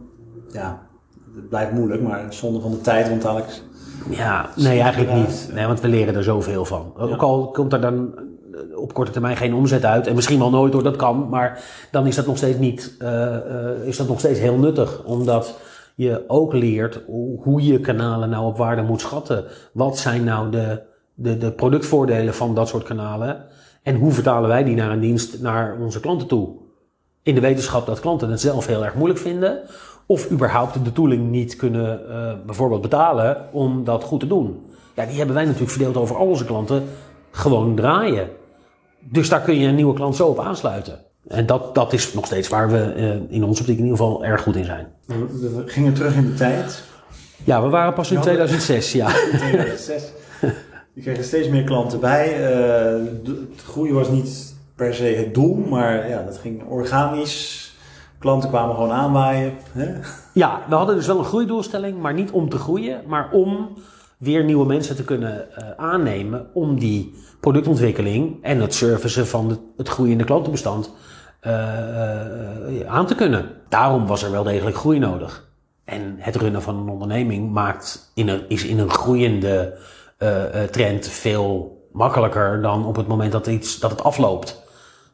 [0.52, 0.86] Ja,
[1.34, 3.62] het blijft moeilijk, maar zonder van de tijd, want dadelijk...
[4.10, 5.50] Ja, nee, eigenlijk niet.
[5.52, 6.92] Nee, want we leren er zoveel van.
[6.96, 8.14] Ook al komt er dan
[8.52, 11.64] eh, op korte termijn geen omzet uit, en misschien wel nooit hoor, dat kan, maar
[11.90, 15.58] dan is dat nog steeds niet, eh, eh, is dat nog steeds heel nuttig, omdat
[15.94, 19.44] je ook leert hoe hoe je kanalen nou op waarde moet schatten.
[19.72, 20.82] Wat zijn nou de,
[21.14, 23.44] de, de productvoordelen van dat soort kanalen?
[23.82, 26.60] En hoe vertalen wij die naar een dienst, naar onze klanten toe?
[27.22, 29.60] in de wetenschap dat klanten het zelf heel erg moeilijk vinden.
[30.12, 34.66] Of überhaupt de tooling niet kunnen eh, bijvoorbeeld betalen om dat goed te doen.
[34.94, 36.84] Ja, die hebben wij natuurlijk verdeeld over al onze klanten
[37.30, 38.28] gewoon draaien.
[39.00, 40.98] Dus daar kun je een nieuwe klant zo op aansluiten.
[41.28, 44.24] En dat, dat is nog steeds waar we eh, in onze optiek in ieder geval
[44.24, 44.86] erg goed in zijn.
[45.06, 46.82] We, gingen terug in de tijd.
[47.44, 49.08] Ja, we waren pas in Ja, 2006, ja.
[49.08, 50.02] In 2006.
[50.94, 52.50] Je kreeg er steeds meer klanten bij.
[52.50, 57.71] Eh, het groeien was niet per se het doel, maar ja, dat ging organisch.
[58.22, 59.52] Klanten kwamen gewoon aanwaaien.
[59.72, 59.94] Hè?
[60.32, 63.68] Ja, we hadden dus wel een groeidoelstelling, maar niet om te groeien, maar om
[64.18, 69.58] weer nieuwe mensen te kunnen eh, aannemen om die productontwikkeling en het servicen van het,
[69.76, 70.90] het groeiende klantenbestand
[71.46, 71.52] uh,
[72.86, 73.50] aan te kunnen.
[73.68, 75.48] Daarom was er wel degelijk groei nodig.
[75.84, 79.78] En het runnen van een onderneming maakt in een, is in een groeiende
[80.70, 84.62] trend veel makkelijker dan op het moment dat, iets, dat het afloopt.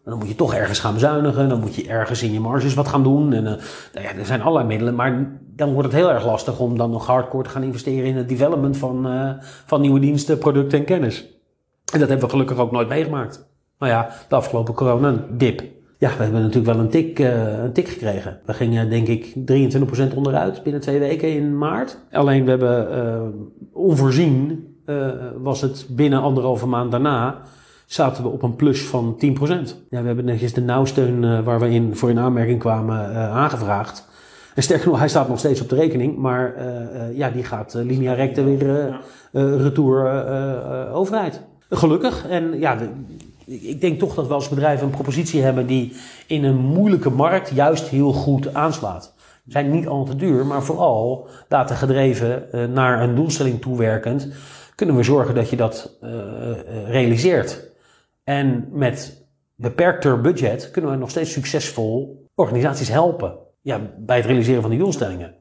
[0.08, 2.88] Dan moet je toch ergens gaan bezuinigen, dan moet je ergens in je marges wat
[2.88, 3.32] gaan doen.
[3.32, 3.50] En, uh,
[3.92, 6.90] nou ja, er zijn allerlei middelen, maar dan wordt het heel erg lastig om dan
[6.90, 10.84] nog hardcore te gaan investeren in het development van, uh, van nieuwe diensten, producten en
[10.84, 11.26] kennis.
[11.92, 13.48] En dat hebben we gelukkig ook nooit meegemaakt.
[13.78, 15.62] Nou ja, de afgelopen corona-dip.
[15.98, 18.40] Ja, we hebben natuurlijk wel een tik, uh, een tik gekregen.
[18.44, 21.98] We gingen denk ik 23% onderuit binnen twee weken in maart.
[22.12, 24.66] Alleen we hebben onvoorzien,
[25.42, 27.42] was het binnen anderhalve maand daarna
[27.88, 29.18] zaten we op een plus van 10%.
[29.90, 33.36] Ja, we hebben netjes de nauwsteun uh, waar we in, voor in aanmerking kwamen uh,
[33.36, 34.08] aangevraagd.
[34.54, 37.74] En sterker nog, hij staat nog steeds op de rekening, maar uh, ja, die gaat
[37.74, 39.00] linea recta weer
[39.32, 41.40] retour overheid.
[41.70, 42.26] Gelukkig.
[42.28, 42.88] En ja, de,
[43.44, 45.92] ik denk toch dat we als bedrijf een propositie hebben die
[46.26, 49.14] in een moeilijke markt juist heel goed aanslaat.
[49.44, 54.28] We zijn niet al te duur, maar vooral data gedreven naar een doelstelling toewerkend,
[54.74, 55.98] kunnen we zorgen dat je dat
[56.86, 57.67] realiseert.
[58.28, 64.60] En met beperkter budget kunnen we nog steeds succesvol organisaties helpen ja, bij het realiseren
[64.60, 65.34] van die doelstellingen.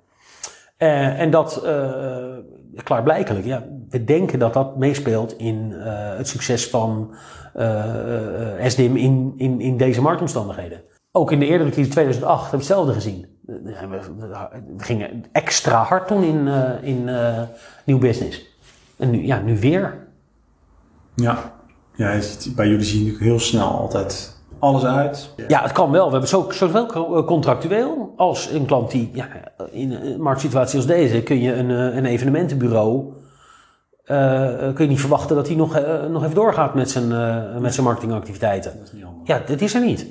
[0.78, 2.38] Uh, en dat uh,
[2.84, 3.46] klaarblijkelijk.
[3.46, 5.84] Ja, we denken dat dat meespeelt in uh,
[6.18, 7.16] het succes van
[8.64, 10.82] SDIM in, in, in deze marktomstandigheden.
[11.12, 13.28] Ook in de eerdere crisis 2008 hebben we hetzelfde gezien.
[14.78, 16.48] We gingen extra hard toen in,
[16.82, 17.10] in
[17.86, 18.60] nieuw business.
[18.98, 20.08] En nu, ja, nu weer.
[21.16, 21.57] Ja.
[21.98, 22.20] Ja,
[22.56, 25.34] bij jullie zien natuurlijk heel snel altijd alles uit.
[25.48, 26.06] Ja, het kan wel.
[26.06, 29.28] We hebben zo, zowel contractueel als een klant die, ja,
[29.72, 33.14] in een marktsituatie als deze, kun je een, eh, een evenementenbureau,
[34.06, 37.58] uh, kun je niet verwachten dat hij nog, uh, nog even doorgaat met zijn, uh,
[37.58, 38.74] met zijn marketingactiviteiten.
[38.80, 40.06] Dat is ja, dat is er niet.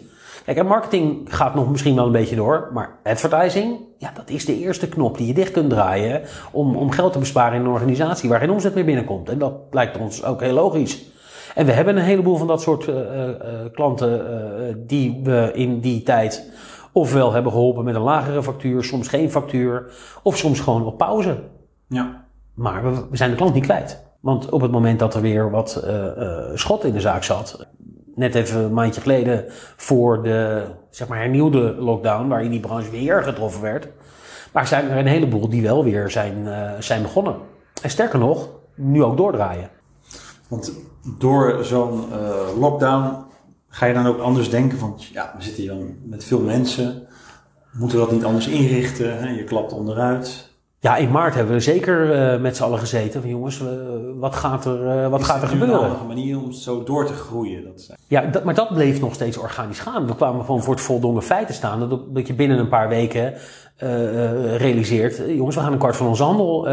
[0.45, 4.45] Kijk, en marketing gaat nog misschien wel een beetje door, maar advertising, ja, dat is
[4.45, 6.23] de eerste knop die je dicht kunt draaien
[6.53, 9.29] om, om geld te besparen in een organisatie waar geen omzet meer binnenkomt.
[9.29, 11.05] En dat lijkt ons ook heel logisch.
[11.57, 13.35] En we hebben een heleboel van dat soort uh, uh,
[13.73, 16.51] klanten uh, die we in die tijd
[16.93, 19.93] ofwel hebben geholpen met een lagere factuur, soms geen factuur,
[20.23, 21.39] of soms gewoon op pauze.
[21.87, 22.25] Ja.
[22.55, 24.05] Maar we, we zijn de klant niet kwijt.
[24.21, 25.85] Want op het moment dat er weer wat
[26.55, 27.67] schot in de zaak zat,
[28.15, 29.45] net even een maandje geleden
[29.77, 33.89] voor de zeg maar, hernieuwde lockdown, waarin die branche weer getroffen werd.
[34.53, 37.37] Maar zijn er een heleboel die wel weer zijn, zijn begonnen.
[37.83, 39.71] En sterker nog, nu ook doordraaien.
[40.49, 40.73] Want
[41.19, 43.25] door zo'n uh, lockdown
[43.69, 47.07] ga je dan ook anders denken van, ja, we zitten hier met veel mensen,
[47.73, 49.19] moeten we dat niet anders inrichten?
[49.19, 49.29] Hè?
[49.29, 50.55] Je klapt onderuit.
[50.79, 53.69] Ja, in maart hebben we zeker uh, met z'n allen gezeten van jongens, uh,
[54.19, 56.01] wat gaat er, wat gaat er gebeuren?
[56.01, 57.65] Een manier om zo door te groeien.
[57.65, 60.07] Dat ja, dat, maar dat bleef nog steeds organisch gaan.
[60.07, 62.89] We kwamen gewoon voor het voldongen feit te staan dat, dat je binnen een paar
[62.89, 63.35] weken
[64.57, 66.65] realiseert, jongens, we gaan een kwart van onze handel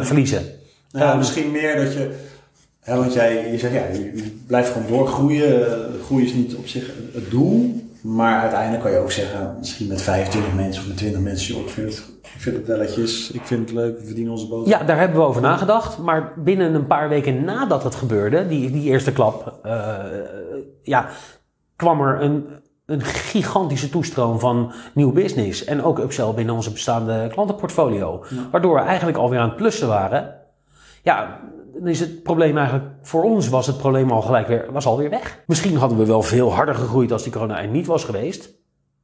[0.00, 0.42] verliezen.
[0.88, 2.26] Ja, um, misschien meer dat je
[2.88, 5.66] ja, want jij je zegt, ja, je, blijft gewoon doorgroeien.
[6.04, 7.86] Groei is niet op zich het doel.
[8.00, 11.64] Maar uiteindelijk kan je ook zeggen, misschien met 25 mensen of met 20 mensen, joh,
[11.64, 14.68] ik vind het, ik vind het welletjes, ik vind het leuk, we verdienen onze boter.
[14.68, 15.98] Ja, daar hebben we over nagedacht.
[15.98, 19.94] Maar binnen een paar weken nadat het gebeurde, die, die eerste klap, uh,
[20.82, 21.08] ja,
[21.76, 22.46] kwam er een,
[22.86, 25.64] een gigantische toestroom van nieuw business.
[25.64, 28.24] En ook upsell binnen onze bestaande klantenportfolio.
[28.50, 30.34] Waardoor we eigenlijk alweer aan het plussen waren.
[31.02, 31.40] Ja,
[31.74, 35.10] dan is het probleem eigenlijk, voor ons was het probleem al gelijk weer, was alweer
[35.10, 35.42] weg.
[35.46, 38.56] Misschien hadden we wel veel harder gegroeid als die corona er niet was geweest.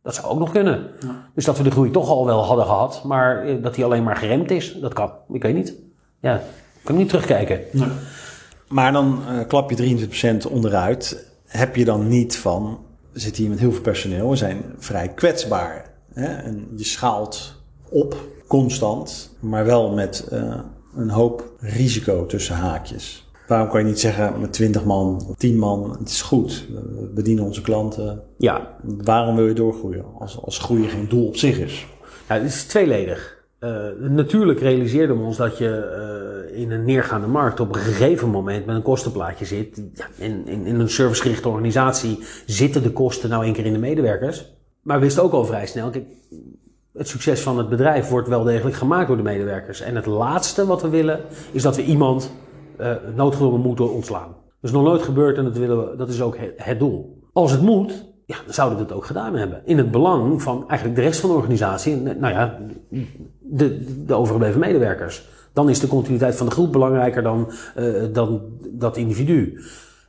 [0.03, 0.91] Dat zou ook nog kunnen.
[1.01, 1.31] Ja.
[1.35, 4.03] Dus dat we de groei toch al wel hadden gehad, maar eh, dat die alleen
[4.03, 5.13] maar geremd is, dat kan.
[5.33, 5.75] Ik weet niet.
[6.21, 6.43] Ja, ik
[6.83, 7.61] kan niet terugkijken.
[7.73, 7.89] Nee.
[8.69, 10.09] Maar dan uh, klap je
[10.47, 11.33] 23% onderuit.
[11.47, 12.79] Heb je dan niet van,
[13.13, 15.91] we zitten hier met heel veel personeel, we zijn vrij kwetsbaar.
[16.13, 16.27] Hè?
[16.27, 17.55] En je schaalt
[17.89, 20.59] op, constant, maar wel met uh,
[20.97, 23.29] een hoop risico tussen haakjes.
[23.47, 27.45] Waarom kan je niet zeggen met 20 man, 10 man, het is goed, we bedienen
[27.45, 28.23] onze klanten.
[28.39, 28.77] Ja.
[28.83, 31.87] Waarom wil je doorgroeien als, als groeien geen doel op zich is?
[32.29, 33.43] Ja, het is tweeledig.
[33.61, 38.31] Uh, natuurlijk realiseerden we ons dat je uh, in een neergaande markt op een gegeven
[38.31, 39.83] moment met een kostenplaatje zit.
[39.95, 43.79] Ja, in, in, in een servicegerichte organisatie zitten de kosten nou één keer in de
[43.79, 44.53] medewerkers.
[44.83, 46.07] Maar we wisten ook al vrij snel, kijk,
[46.95, 49.81] het succes van het bedrijf wordt wel degelijk gemaakt door de medewerkers.
[49.81, 51.21] En het laatste wat we willen,
[51.53, 52.33] is dat we iemand
[52.81, 54.29] uh, noodgedwongen moeten ontslaan.
[54.29, 57.23] Dat is nog nooit gebeurd en dat, willen we, dat is ook het, doel.
[57.33, 59.63] Als het moet, ja, dan zouden we het ook gedaan hebben.
[59.65, 62.59] In het belang van eigenlijk de rest van de organisatie, nou ja,
[63.39, 65.29] de, de overgebleven medewerkers.
[65.53, 69.61] Dan is de continuïteit van de groep belangrijker dan, uh, dan dat individu.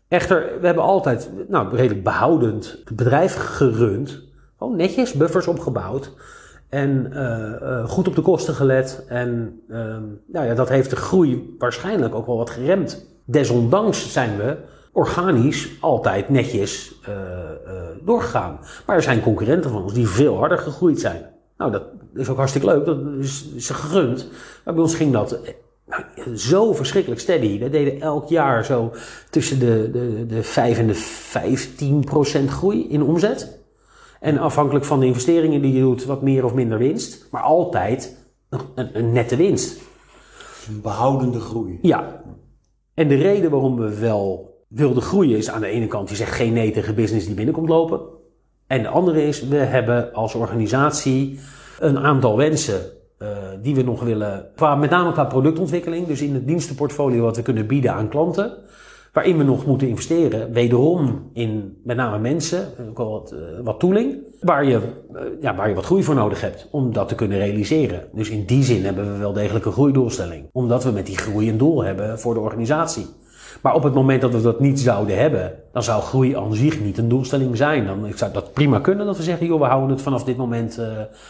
[0.08, 4.24] Echter, we hebben altijd nou, redelijk behoudend het bedrijf gerund
[4.58, 6.12] Gewoon netjes, buffers opgebouwd.
[6.70, 9.06] En eh, eh, goed op de kosten gelet.
[9.08, 13.06] En ehm, nou ja, dat heeft de groei waarschijnlijk ook wel wat geremd.
[13.26, 14.58] Desondanks zijn we
[14.92, 17.16] organisch altijd netjes uh,
[18.06, 18.60] doorgegaan.
[18.86, 21.26] Maar er zijn concurrenten van ons die veel harder gegroeid zijn.
[21.58, 22.86] Nou, dat is ook hartstikke leuk.
[22.86, 24.30] Dat is, is gegund.
[24.66, 25.40] Maar bij ons ging dat
[25.86, 26.04] nou,
[26.38, 27.60] zo verschrikkelijk steady.
[27.60, 28.92] We deden elk jaar zo
[29.30, 33.65] tussen de, de, de 5 en de 15 procent groei in omzet.
[34.26, 37.28] En afhankelijk van de investeringen die je doet, wat meer of minder winst.
[37.32, 38.18] Maar altijd
[38.50, 39.82] een, een nette winst.
[40.68, 41.80] Een behoudende groei.
[41.82, 42.22] Ja.
[42.94, 46.32] En de reden waarom we wel wilden groeien is aan de ene kant, je zegt
[46.32, 48.00] geen nee tegen business die binnenkomt lopen.
[48.68, 51.40] En de andere is, we hebben als organisatie
[51.80, 52.82] een aantal wensen
[53.20, 53.28] uh,
[53.62, 57.42] die we nog willen, qua, met name qua productontwikkeling, dus in het dienstenportfolio wat we
[57.42, 58.58] kunnen bieden aan klanten,
[59.16, 63.80] waarin we nog moeten investeren, wederom in met name mensen, ook wel wat, uh, wat
[63.80, 64.80] tooling, waar je,
[65.14, 68.08] uh, ja, waar je wat groei voor nodig hebt om dat te kunnen realiseren.
[68.14, 71.50] Dus in die zin hebben we wel degelijk een groeidoelstelling, omdat we met die groei
[71.50, 73.06] een doel hebben voor de organisatie.
[73.62, 76.82] Maar op het moment dat we dat niet zouden hebben, dan zou groei aan zich
[76.82, 77.86] niet een doelstelling zijn.
[77.86, 80.80] Dan zou dat prima kunnen dat we zeggen, joh, we houden het vanaf dit moment,
[80.80, 80.86] uh,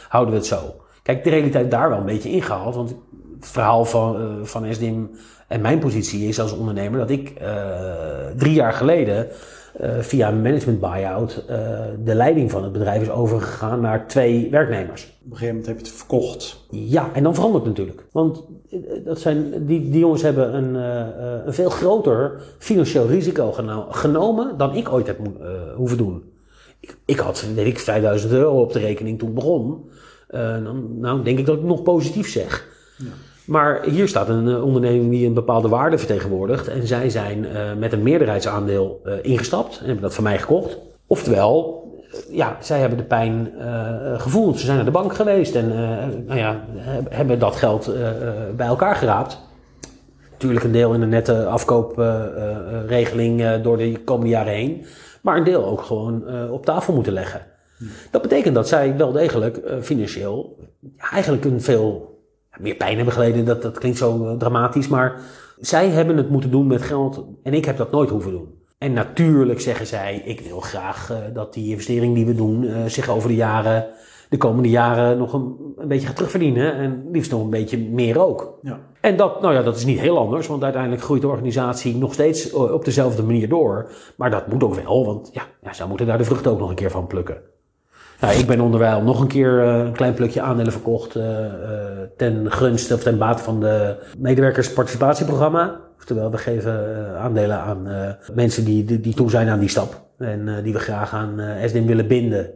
[0.08, 0.76] houden we het zo.
[1.04, 2.76] Kijk, de realiteit daar wel een beetje ingehaald.
[2.76, 5.10] Want het verhaal van, uh, van SDIM
[5.48, 7.48] en mijn positie is als ondernemer dat ik uh,
[8.38, 9.28] drie jaar geleden
[9.82, 11.44] uh, via een management buyout
[12.04, 15.04] de leiding van het bedrijf is overgegaan naar twee werknemers.
[15.04, 16.66] Op een gegeven moment heb je het verkocht.
[16.70, 18.08] Ja, en dan verandert het natuurlijk.
[18.12, 18.44] Want
[19.06, 20.74] dat zijn, die, die jongens hebben een,
[21.48, 25.20] een veel groter financieel risico geno genomen dan ik ooit heb
[25.76, 26.24] hoeven doen.
[26.80, 29.90] Ik, ik had, weet ik, 5000 euro op de rekening toen ik begon.
[30.30, 32.68] Uh, dan, nou, denk ik dat ik nog positief zeg.
[32.98, 33.06] Ja.
[33.46, 36.68] Maar hier staat een uh, onderneming die een bepaalde waarde vertegenwoordigt.
[36.68, 40.78] En zij zijn uh, met een meerderheidsaandeel ingestapt en hebben dat van mij gekocht.
[41.08, 41.84] Oftewel,
[42.30, 43.52] ja, zij hebben de pijn
[44.18, 44.60] gevoeld.
[44.60, 45.68] Ze zijn naar de bank geweest en
[46.26, 46.66] nou ja,
[47.10, 47.94] hebben dat geld
[48.56, 49.42] bij elkaar geraapt.
[50.32, 54.86] Natuurlijk een deel in een nette afkoopregeling door de komende jaren heen.
[55.22, 57.42] Maar een deel ook gewoon op tafel moeten leggen.
[58.12, 60.58] Dat betekent dat zij wel degelijk financieel
[61.12, 62.15] eigenlijk een veel
[62.60, 63.46] meer pijn hebben geleden.
[63.46, 65.22] Dat, dat klinkt zo uh, dramatisch, maar
[65.60, 68.64] zij hebben het moeten doen met geld en ik heb dat nooit hoeven doen.
[68.78, 73.10] En natuurlijk zeggen zij, ik wil graag uh, dat die investering die we doen zich
[73.10, 73.88] over de jaren,
[74.30, 76.74] de komende jaren nog een, een, beetje gaat terugverdienen.
[76.74, 78.60] En liefst nog een beetje meer ook.
[78.62, 78.80] Ja.
[79.02, 82.14] En dat, nou ja, dat is niet heel anders, want uiteindelijk groeit de organisatie nog
[82.14, 83.92] steeds op dezelfde manier door.
[84.18, 86.70] Maar dat moet ook wel, want ja, ja zij moeten daar de vruchten ook nog
[86.70, 87.42] een keer van plukken.
[88.20, 91.48] Nou, ik ben onderwijl nog een keer uh, een klein plukje aandelen verkocht uh, uh,
[92.18, 95.80] ten gunste of ten bate van de medewerkersparticipatieprogramma.
[95.98, 97.88] Oftewel, we geven aandelen aan
[98.34, 101.86] mensen die, die, die, toe zijn aan die stap en die we graag aan SDM
[101.86, 102.50] willen binden.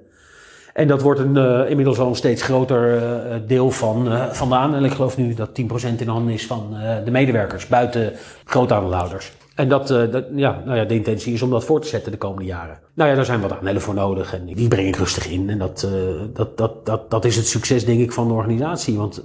[0.73, 3.01] En dat wordt een, inmiddels al een steeds groter
[3.47, 4.85] deel van, van de aandelen.
[4.85, 5.53] Ik geloof nu dat 10%
[5.97, 8.11] in handen is van de medewerkers, buiten
[8.45, 9.31] grootaandeelhouders.
[9.59, 12.11] En dat, uh, dat, ja, nou ja, de intentie is om dat voor te zetten
[12.11, 12.79] de komende jaren.
[12.93, 15.49] Nou ja, daar zijn wat aandelen voor nodig en die breng ik rustig in.
[15.49, 18.97] En dat, uh, dat, dat, dat, dat is het succes, denk ik, van de organisatie.
[18.97, 19.23] Want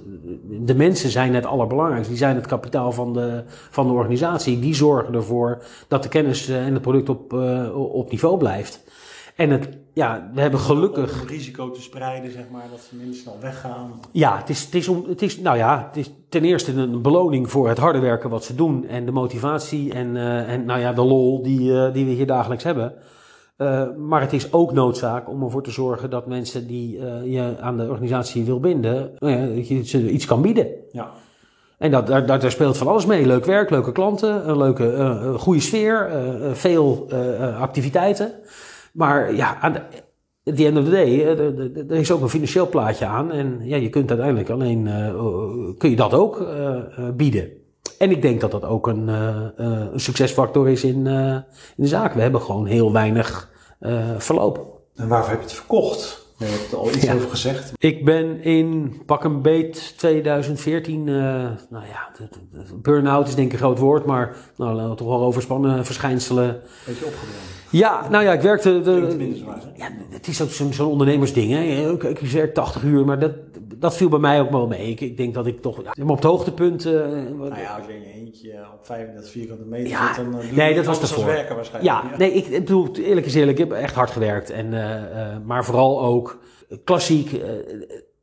[0.49, 2.09] de mensen zijn het allerbelangrijkste.
[2.09, 4.59] Die zijn het kapitaal van de, van de organisatie.
[4.59, 7.33] Die zorgen ervoor dat de kennis en het product op,
[7.73, 8.83] op niveau blijft.
[9.35, 11.21] En het, ja, we hebben gelukkig.
[11.21, 13.91] Om risico te spreiden, zeg maar, dat ze minder snel weggaan.
[14.11, 17.01] Ja, het is, het is, om, het is, nou ja, het is ten eerste een
[17.01, 18.87] beloning voor het harde werken wat ze doen.
[18.87, 22.25] En de motivatie en, uh, en nou ja, de lol die, uh, die we hier
[22.25, 22.93] dagelijks hebben.
[23.57, 26.91] Uh, maar het is ook noodzaak om ervoor te zorgen dat mensen die
[27.23, 30.67] je aan de organisatie wil binden, nou dat je ze iets kan bieden.
[30.91, 31.11] Ja.
[31.77, 33.25] En dat, daar, daar speelt van alles mee.
[33.25, 36.09] Leuk werk, leuke klanten, een leuke, goede sfeer,
[36.53, 37.07] veel
[37.59, 38.33] activiteiten.
[38.95, 39.79] Maar ja, aan de,
[40.43, 41.25] at the end of the day,
[41.89, 43.31] er is ook een financieel plaatje aan.
[43.31, 44.83] En ja, je kunt uiteindelijk alleen,
[45.77, 46.47] kun je dat ook
[47.15, 47.49] bieden.
[47.97, 51.43] En ik denk dat dat ook een, een succesfactor is in, in
[51.75, 52.13] de zaak.
[52.13, 53.51] We hebben gewoon heel weinig
[54.17, 54.81] verloop.
[54.95, 56.24] En waarvoor heb je het verkocht?
[56.37, 57.13] Je hebt er al iets ja.
[57.13, 57.73] over gezegd.
[57.77, 61.15] Ik ben in pak een beet 2014, uh,
[61.69, 62.11] nou ja,
[62.81, 66.61] burn-out is denk ik een groot woord, maar nou, toch wel overspannen verschijnselen.
[66.85, 67.55] Beetje opgebrand.
[67.69, 68.81] Ja, nou ja, ik werkte.
[68.81, 69.43] De,
[69.75, 71.51] ja, het is ook zo'n zo ondernemersding.
[71.51, 71.91] Hè.
[71.91, 74.89] Ik, ik werk 80 uur, maar dat, dat viel bij mij ook wel mee.
[74.89, 76.85] Ik, ik denk dat ik toch ja, op het hoogtepunt.
[76.85, 76.93] Uh,
[77.37, 80.51] nou ja, als je in je eentje op 35 vierkante meter ja, zit, dan uh,
[80.51, 81.25] nee, dat was ervoor.
[81.25, 81.95] werken waarschijnlijk.
[81.95, 84.49] Ja, nee, ik, ik bedoel, eerlijk is eerlijk, ik heb echt hard gewerkt.
[84.49, 85.01] En, uh,
[85.45, 86.34] maar vooral ook
[86.83, 87.41] klassiek,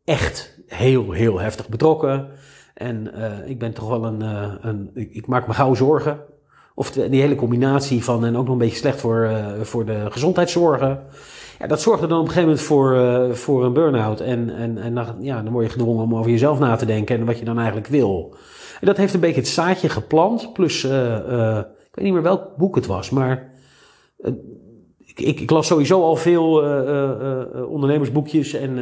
[0.05, 2.29] echt heel, heel heftig betrokken.
[2.75, 3.13] En
[3.47, 4.21] ik ben toch wel een.
[4.61, 6.21] een ik, maak me gauw zorgen
[6.75, 10.07] Of die hele combinatie van en ook nog een beetje slecht voor, eh, voor de
[10.11, 11.03] gezondheidszorgen.
[11.59, 14.21] Ja, dat zorgde dan op een gegeven moment voor, eh, voor een burn-out.
[14.21, 17.19] En, en, en dan, ja, dan word je gedwongen om over jezelf na te denken
[17.19, 18.37] en wat je dan eigenlijk wil.
[18.83, 20.53] En dat heeft een beetje het zaadje geplant.
[20.53, 23.53] Plus, eh, eh, ik weet niet meer welk boek het was, maar
[24.19, 24.33] eh,
[25.15, 28.79] ik, ik, las sowieso al veel eh, eh, eh, ondernemersboekjes en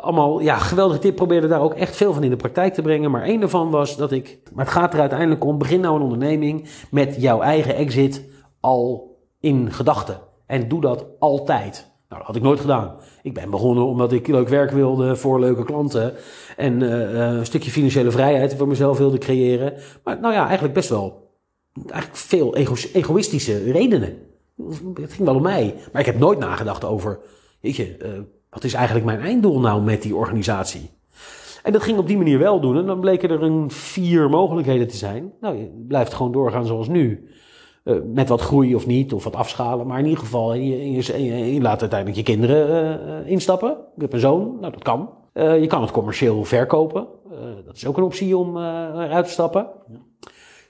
[0.00, 1.16] allemaal ja, geweldige tip.
[1.16, 3.10] Probeerde daar ook echt veel van in de praktijk te brengen.
[3.10, 6.02] Maar één daarvan was dat ik, maar het gaat er uiteindelijk om, begin nou een
[6.02, 8.28] onderneming met jouw eigen exit
[8.60, 10.20] al in gedachten.
[10.46, 11.88] En doe dat altijd.
[12.08, 12.94] Nou, dat had ik nooit gedaan.
[13.22, 16.12] Ik ben begonnen omdat ik leuk werk wilde voor leuke klanten.
[16.56, 19.74] En een stukje financiële vrijheid voor mezelf wilde creëren.
[20.04, 21.30] Maar nou ja, eigenlijk best wel
[21.86, 24.29] eigenlijk veel ego egoïstische redenen.
[24.94, 25.74] Het ging wel om mij.
[25.92, 27.20] Maar ik heb nooit nagedacht over,
[27.60, 28.10] weet je, eh,
[28.50, 30.90] wat is eigenlijk mijn einddoel nou met die organisatie?
[31.62, 32.76] En dat ging op die manier wel doen.
[32.76, 35.32] En dan bleken er een vier mogelijkheden te zijn.
[35.40, 37.28] Nou, je blijft gewoon doorgaan zoals nu.
[37.84, 39.86] Eh, met wat groei of niet, of wat afschalen.
[39.86, 43.70] Maar in ieder geval, je, je, je- laat uiteindelijk je kinderen eh, instappen.
[43.96, 45.10] Ik heb een zoon, nou dat kan.
[45.34, 47.06] Je kan het commercieel verkopen.
[47.66, 49.66] Dat is ook een optie om eruit te stappen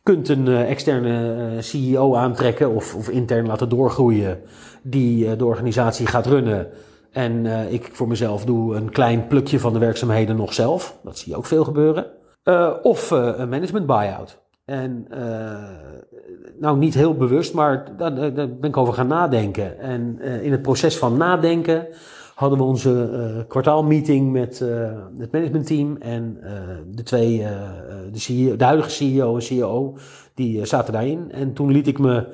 [0.02, 4.40] kunt een eh, externe eh, CEO aantrekken of, of intern laten doorgroeien
[4.82, 6.68] die eh, de organisatie gaat runnen.
[7.10, 10.98] En ik voor mezelf doe een klein plukje van de werkzaamheden nog zelf.
[11.02, 12.06] Dat zie je ook veel gebeuren.
[12.82, 14.38] Of een management buyout.
[14.64, 15.06] En
[16.58, 19.78] nou, niet heel bewust, maar daar, daar ben ik over gaan nadenken.
[19.78, 21.86] En in het proces van nadenken
[22.40, 26.52] hadden we onze eh, kwartaalmeeting met eh, het managementteam en eh,
[26.86, 27.38] de twee,
[28.12, 29.96] de, CEO, de huidige CEO en CEO,
[30.34, 31.32] die zaten daarin.
[31.32, 32.26] En toen liet ik me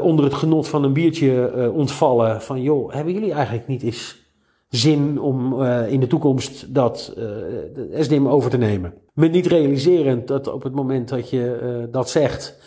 [0.00, 4.30] onder het genot van een biertje ontvallen van, joh, hebben jullie eigenlijk niet eens
[4.68, 7.16] zin om in de toekomst dat
[7.94, 8.94] SDM over te nemen?
[9.14, 12.58] Me niet realiserend dat op het moment dat je dat zegt,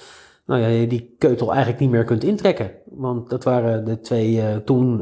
[0.45, 2.71] nou ja, je die keutel eigenlijk niet meer kunt intrekken.
[2.85, 5.01] Want dat waren de twee toen,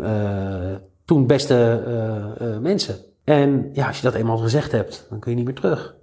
[1.06, 1.84] toen beste
[2.39, 2.96] eh, mensen.
[3.24, 5.96] En ja, als je dat eenmaal gezegd hebt, dan kun je niet meer terug.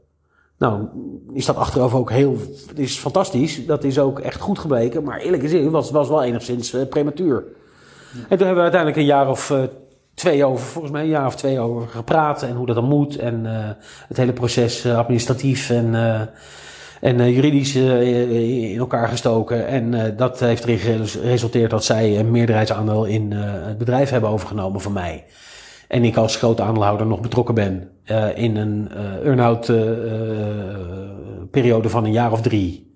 [0.58, 0.86] Nou,
[1.32, 2.36] is dat achteraf ook heel,
[2.74, 3.66] is fantastisch.
[3.66, 5.04] Dat is ook echt goed gebleken.
[5.04, 7.44] Maar eerlijk gezegd was was wel enigszins eh, prematuur.
[8.28, 9.54] En toen hebben we uiteindelijk een jaar of
[10.14, 12.42] twee over, volgens mij een jaar of twee over gepraat.
[12.42, 13.16] En hoe dat dan moet.
[13.16, 13.44] En
[14.08, 15.94] het hele proces administratief en,
[17.00, 19.66] en eh, juridisch eh, in elkaar gestoken.
[19.66, 24.80] En eh, dat heeft erin geresulteerd dat zij een meerderheidsaandeel in het bedrijf hebben overgenomen
[24.80, 25.24] van mij.
[25.88, 27.90] En ik als grote aandeelhouder nog betrokken ben
[28.34, 28.90] in een
[29.24, 29.72] earn-out
[31.50, 32.94] periode van een jaar of drie.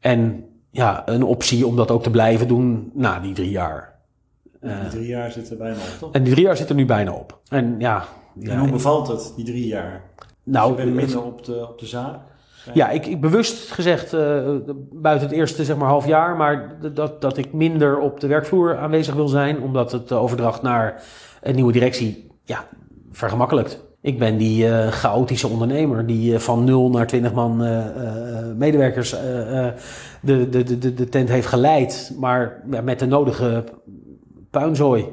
[0.00, 3.98] En ja, een optie om dat ook te blijven doen na die drie jaar.
[4.60, 6.12] die drie jaar zitten bijna op, toch?
[6.12, 7.40] En die drie jaar zitten er nu bijna op.
[7.48, 8.04] En ja,
[8.38, 10.02] ja en hoe bevalt het, die drie jaar?
[10.42, 12.18] nou, je bent het- minder op de, op de zaak.
[12.74, 14.48] Ja, ik, ik bewust gezegd, eh,
[14.92, 18.78] buiten het eerste zeg maar half jaar, maar dat, dat ik minder op de werkvloer
[18.78, 21.02] aanwezig wil zijn, omdat het de overdracht naar
[21.42, 22.64] een nieuwe directie ja,
[23.10, 23.88] vergemakkelijkt.
[24.02, 27.56] Ik ben die eh, chaotische ondernemer die eh, van 0 naar 20 man
[28.56, 29.74] medewerkers de,
[30.22, 33.64] de, de, de, de tent heeft geleid, maar ja, met de nodige
[34.50, 35.06] puinzooi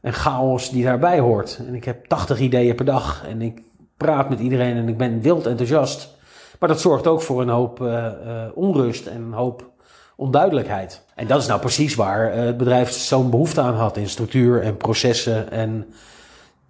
[0.00, 1.60] en chaos die daarbij hoort.
[1.66, 3.62] En ik heb 80 ideeën per dag en ik
[3.96, 6.16] praat met iedereen en ik ben wild enthousiast.
[6.58, 8.12] Maar dat zorgt ook voor een hoop eh, eh,
[8.54, 9.70] onrust en een hoop
[10.16, 11.04] onduidelijkheid.
[11.14, 14.62] En dat is nou precies waar eh, het bedrijf zo'n behoefte aan had in structuur
[14.62, 15.86] en processen en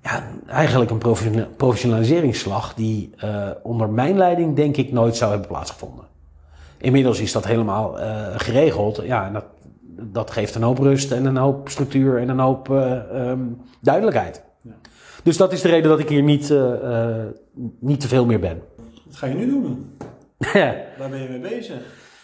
[0.03, 3.11] ja, eigenlijk een professiona- professionaliseringsslag die
[3.63, 6.05] onder mijn leiding denk ik nooit zou hebben plaatsgevonden.
[6.79, 7.97] Inmiddels is dat helemaal
[8.37, 9.01] geregeld.
[9.05, 9.45] Ja, en dat,
[10.03, 13.41] dat geeft een hoop rust en een hoop structuur en een hoop eh, ehm,
[13.81, 14.43] duidelijkheid.
[14.63, 14.73] Ja.
[15.23, 16.55] Dus dat is de reden dat ik hier niet,
[17.79, 18.63] niet te veel meer ben.
[19.19, 19.91] Ga je nu doen?
[20.99, 21.77] Waar ben je mee bezig?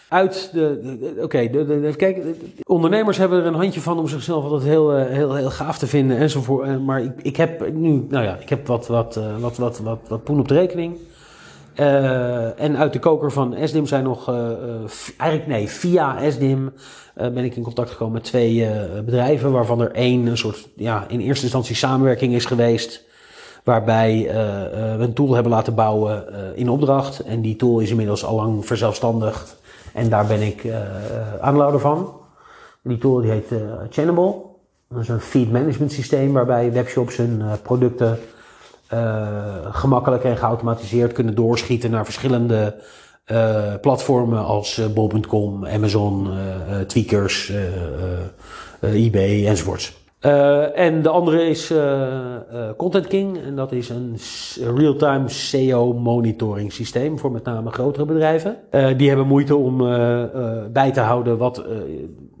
[0.09, 0.79] Uit de.
[0.83, 4.43] de- de- Oké, de- kijk, de- de ondernemers hebben er een handje van om zichzelf
[4.43, 6.67] altijd heel, eh, heel, heel gaaf te vinden enzovoort.
[6.67, 9.79] Eh, Maar ik, ik heb nu, nou ja, ik heb wat, wat, eh, wat, wat,
[9.79, 10.97] wat, wat poen op de rekening.
[11.73, 14.23] Eh, en uit de koker van SDIM zijn nog,
[14.85, 16.73] v- eigenlijk nee, via SDIM
[17.15, 18.67] eh, ben ik in contact gekomen met twee
[19.05, 23.03] bedrijven, waarvan er één een soort, ja, in eerste instantie samenwerking is geweest.
[23.65, 27.19] Waarbij eh, eh, we een tool hebben laten bouwen eh, in opdracht.
[27.19, 29.57] En die tool is inmiddels al lang verzelfstandigd.
[29.93, 30.67] En daar ben ik
[31.41, 32.13] aandeelhouder van.
[32.81, 33.53] Die tool die heet
[33.89, 34.33] Channable.
[34.89, 38.19] Dat is een feed management systeem waarbij webshops hun producten
[39.71, 42.75] gemakkelijk en geautomatiseerd kunnen doorschieten naar verschillende
[43.81, 47.51] platformen als eh, bol.com, Amazon, eh, Tweakers,
[48.81, 50.04] eBay enzovoorts.
[50.25, 53.37] Uh, en de andere is uh, uh, Content King.
[53.43, 54.17] En dat is een
[54.75, 58.57] real-time SEO monitoring systeem voor met name grotere bedrijven.
[58.97, 59.77] die hebben moeite om
[60.71, 61.65] bij te houden wat,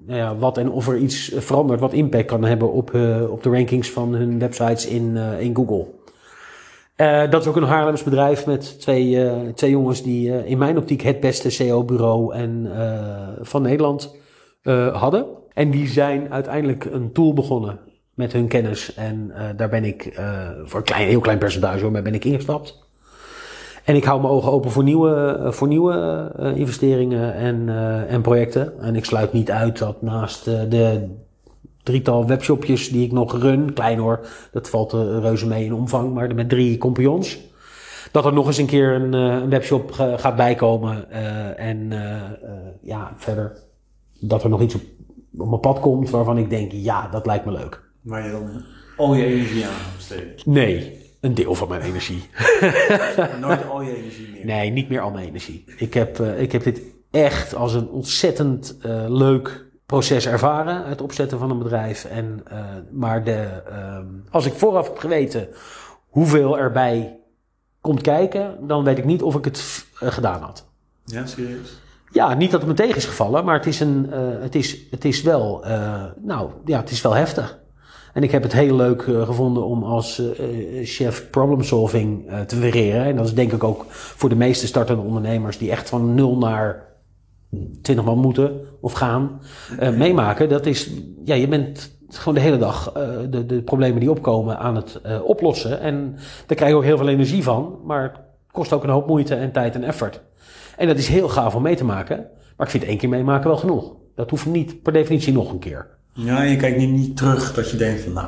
[0.05, 2.93] nou ja, wat en of er iets verandert wat impact kan hebben op,
[3.29, 5.85] op de rankings van hun websites in, in Google.
[7.29, 11.19] dat is ook een Haarlems bedrijf met twee, twee jongens die in mijn optiek het
[11.19, 12.71] beste SEO-bureau en,
[13.41, 14.15] van Nederland
[14.93, 15.25] hadden.
[15.55, 17.79] En die zijn uiteindelijk een tool begonnen
[18.13, 18.93] met hun kennis.
[18.93, 22.13] En uh, daar ben ik uh, voor een klein, heel klein percentage hoor, maar ben
[22.13, 22.83] ik ingestapt.
[23.83, 27.69] En ik hou mijn ogen open voor nieuwe, uh, voor nieuwe investeringen en,
[28.07, 28.79] en projecten.
[28.79, 31.07] En ik sluit niet uit dat naast de
[31.83, 36.35] drietal webshopjes die ik nog run, klein hoor, dat valt reuze mee in omvang, maar
[36.35, 37.39] met drie compagnons.
[38.11, 41.11] Dat er nog eens een keer een, een webshop gaat bijkomen.
[41.57, 41.91] en
[42.81, 43.57] ja, verder
[44.19, 44.81] dat er nog iets op
[45.37, 47.83] op mijn pad komt waarvan ik denk, ja, dat lijkt me leuk.
[48.01, 48.63] Waar je dan
[48.97, 50.45] al je energie aan besteedt?
[50.45, 52.29] Nee, een deel van mijn energie.
[53.41, 54.45] Nooit al je energie meer?
[54.45, 55.63] Nee, niet meer al mijn energie.
[55.77, 56.81] Ik heb, uh, ik heb dit
[57.11, 62.05] echt als een ontzettend uh, leuk proces ervaren, het opzetten van een bedrijf.
[62.05, 62.59] En, uh,
[62.91, 63.63] maar de,
[64.29, 65.47] als ik vooraf heb geweten
[66.07, 67.19] hoeveel erbij
[67.81, 70.67] komt kijken, dan weet ik niet of ik het gedaan had.
[71.05, 71.83] Ja, serieus?
[72.15, 74.77] Ja, niet dat het me tegen is gevallen, maar het is, een, uh, het is,
[74.91, 77.59] het is wel, uh, nou ja, het is wel heftig.
[78.13, 80.21] En ik heb het heel leuk uh, gevonden om als
[80.83, 83.05] chef problem solving te vereren.
[83.05, 86.37] En dat is denk ik ook voor de meeste startende ondernemers die echt van nul
[86.37, 86.85] naar
[87.81, 89.41] 20 man moeten of gaan
[89.93, 90.49] meemaken.
[90.49, 90.91] Dat is,
[91.23, 92.91] ja, je bent gewoon de hele dag
[93.29, 95.79] de, de problemen die opkomen aan het oplossen.
[95.79, 98.19] En daar krijg je ook heel veel energie van, maar het
[98.51, 100.21] kost ook een hoop moeite en tijd en effort.
[100.77, 102.27] En dat is heel gaaf om mee te maken.
[102.57, 103.93] Maar ik vind één keer meemaken wel genoeg.
[104.15, 105.87] Dat hoeft niet per definitie nog een keer.
[106.13, 108.27] Ja, je kijkt niet, niet terug dat je denkt van nou,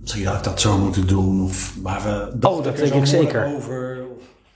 [0.00, 1.42] misschien had ik dat zo moeten doen.
[1.42, 3.54] Of waar we oh, dat denk ik zeker.
[3.56, 4.04] Over,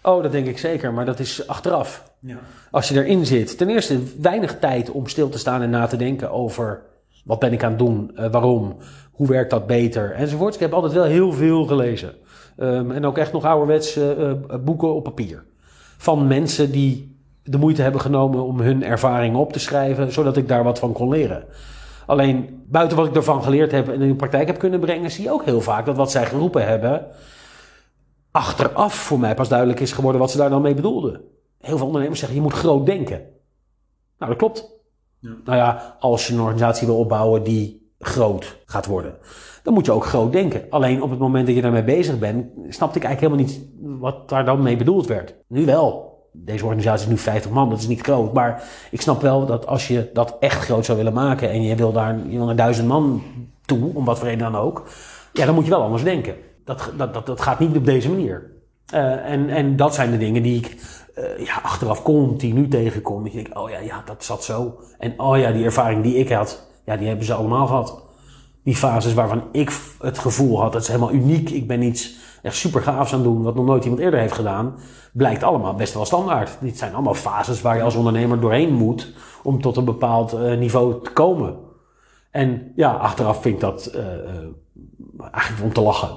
[0.03, 2.13] Oh, dat denk ik zeker, maar dat is achteraf.
[2.19, 2.39] Ja.
[2.71, 5.97] Als je erin zit, ten eerste weinig tijd om stil te staan en na te
[5.97, 6.83] denken over
[7.25, 8.77] wat ben ik aan het doen, uh, waarom,
[9.13, 10.55] hoe werkt dat beter enzovoort.
[10.55, 12.15] Ik heb altijd wel heel veel gelezen.
[12.57, 14.33] Um, en ook echt nog ouderwets uh,
[14.65, 15.45] boeken op papier
[16.01, 20.49] van mensen die de moeite hebben genomen om hun ervaringen op te schrijven, zodat ik
[20.49, 21.45] daar wat van kon leren.
[22.07, 25.25] Alleen buiten wat ik ervan geleerd heb en in de praktijk heb kunnen brengen, zie
[25.25, 27.07] je ook heel vaak dat wat zij geroepen hebben,
[28.31, 31.21] achteraf voor mij pas duidelijk is geworden wat ze daar dan mee bedoelden.
[31.59, 33.23] Heel veel ondernemers zeggen je moet groot denken.
[34.19, 34.71] Nou, dat klopt.
[35.19, 35.37] Ja.
[35.45, 39.15] Nou ja, als je een organisatie wil opbouwen die groot gaat worden,
[39.63, 40.63] dan moet je ook groot denken.
[40.71, 43.61] Alleen op het moment dat je daarmee bezig bent, snapte ik eigenlijk helemaal niet
[44.01, 45.35] wat daar dan mee bedoeld werd.
[45.47, 46.09] Nu wel.
[46.33, 48.33] Deze organisatie is nu 50 man, dat is niet groot.
[48.33, 51.75] Maar ik snap wel dat als je dat echt groot zou willen maken en je
[51.75, 53.23] wil daar je wil naar duizend man
[53.67, 54.89] toe, om wat voor reden dan ook,
[55.33, 56.35] ja, dan moet je wel anders denken.
[56.65, 58.51] Dat, dat, dat, dat gaat niet op deze manier.
[58.95, 60.77] Uh, en, en dat zijn de dingen die ik
[61.19, 63.23] uh, ja, achteraf continu tegenkom.
[63.23, 64.81] Dat je oh ja, ja, dat zat zo.
[64.99, 68.03] En oh ja, die ervaring die ik had, ja, die hebben ze allemaal gehad
[68.63, 71.51] die fases waarvan ik het gevoel had, dat is helemaal uniek.
[71.51, 74.75] Ik ben iets echt super gaafs aan doen, wat nog nooit iemand eerder heeft gedaan.
[75.13, 76.57] Blijkt allemaal best wel standaard.
[76.61, 79.13] Dit zijn allemaal fases waar je als ondernemer doorheen moet
[79.43, 81.57] om tot een bepaald uh, niveau te komen.
[82.31, 84.03] En ja, achteraf vind ik dat uh,
[85.33, 86.11] eigenlijk om te lachen.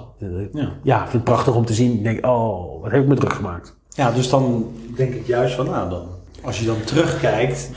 [0.54, 0.72] ja.
[0.84, 1.94] ja, ik vind het prachtig om te zien.
[1.94, 3.76] Ik denk, oh, wat heb ik me druk gemaakt.
[3.90, 6.08] Ja, dus dan denk ik juist van, nou dan,
[6.42, 7.72] als je dan terugkijkt.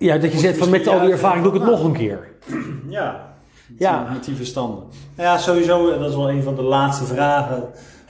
[0.00, 2.28] Ja, dat je zegt van met al die ervaring doe ik het nog een keer.
[2.88, 3.34] Ja,
[3.78, 4.08] ja.
[4.12, 4.84] Met die verstanden.
[5.16, 7.64] Ja, sowieso, en dat is wel een van de laatste vragen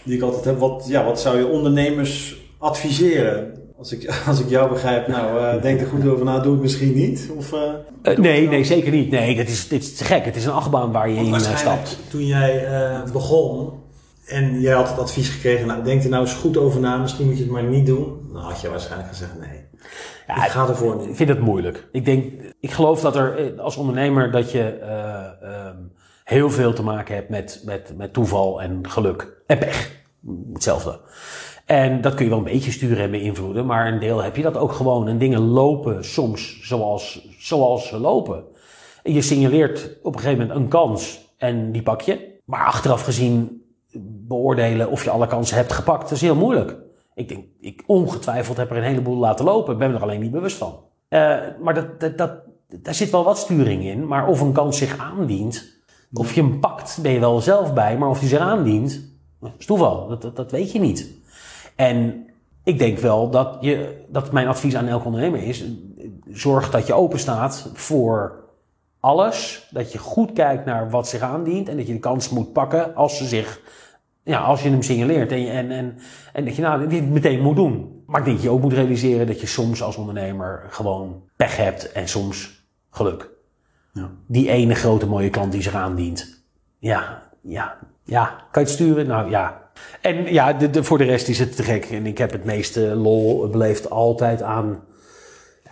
[0.04, 0.58] die ik altijd heb.
[0.58, 3.52] Wat, ja, wat zou je ondernemers adviseren?
[3.78, 6.62] Als ik, als ik jou begrijp, nou, uh, denk er goed over na, doe het
[6.62, 7.30] misschien niet?
[7.36, 7.60] Of, uh,
[8.02, 9.10] uh, nee, nee, zeker niet.
[9.10, 10.24] Nee, dit is, dit is te gek.
[10.24, 11.98] Het is een achtbaan waar je in stapt.
[12.10, 12.66] Toen jij
[13.12, 13.72] begon
[14.26, 17.26] en jij had het advies gekregen, nou, denk er nou eens goed over na, misschien
[17.26, 18.28] moet je het maar niet doen.
[18.32, 19.68] Dan had je waarschijnlijk gezegd nee.
[20.36, 21.08] Ja, ik ga ervoor.
[21.08, 21.88] Ik vind het moeilijk.
[21.92, 24.78] Ik denk, ik geloof dat er eh, als ondernemer dat je
[25.42, 25.92] uh, um,
[26.24, 29.42] heel veel te maken hebt met, met, met toeval en geluk.
[29.46, 29.98] En pech.
[30.52, 31.00] Hetzelfde.
[31.64, 34.42] En dat kun je wel een beetje sturen en beïnvloeden, maar een deel heb je
[34.42, 35.08] dat ook gewoon.
[35.08, 38.44] En dingen lopen soms zoals, zoals ze lopen.
[39.02, 42.38] En je signaleert op een gegeven moment een kans en die pak je.
[42.44, 43.62] Maar achteraf gezien
[44.02, 46.76] beoordelen of je alle kansen hebt gepakt, dat is heel moeilijk.
[47.20, 49.72] Ik denk, ik ongetwijfeld heb er een heleboel laten lopen.
[49.72, 50.78] Ik ben me er alleen niet bewust van.
[51.08, 52.32] Uh, maar dat, dat,
[52.68, 54.06] daar zit wel wat sturing in.
[54.06, 55.80] Maar of een kans zich aandient,
[56.12, 57.98] of je hem pakt, ben je wel zelf bij.
[57.98, 59.12] Maar of hij zich aandient,
[59.58, 60.08] is toeval.
[60.08, 61.10] Dat, dat, dat weet je niet.
[61.76, 62.26] En
[62.64, 65.64] ik denk wel dat, je, dat mijn advies aan elke ondernemer is:
[66.30, 68.44] zorg dat je open staat voor
[69.00, 69.68] alles.
[69.70, 71.68] Dat je goed kijkt naar wat zich aandient.
[71.68, 73.60] En dat je de kans moet pakken als ze zich.
[74.24, 75.32] Ja, als je hem signaleert.
[75.32, 75.98] En, je- en, en,
[76.32, 78.02] en dat je nou, dit meteen moet doen.
[78.06, 81.56] Maar ik denk dat je ook moet realiseren dat je soms als ondernemer gewoon pech
[81.56, 81.92] hebt.
[81.92, 83.28] En soms geluk.
[83.92, 84.10] Ja.
[84.26, 86.42] Die ene grote mooie klant die zich aandient.
[86.78, 88.24] Ja, ja, ja.
[88.50, 89.06] Kan je het sturen?
[89.06, 89.68] Nou ja.
[90.00, 91.84] En ja, de, de- voor de rest is het te gek.
[91.84, 94.82] En ik heb het meeste lol beleefd altijd aan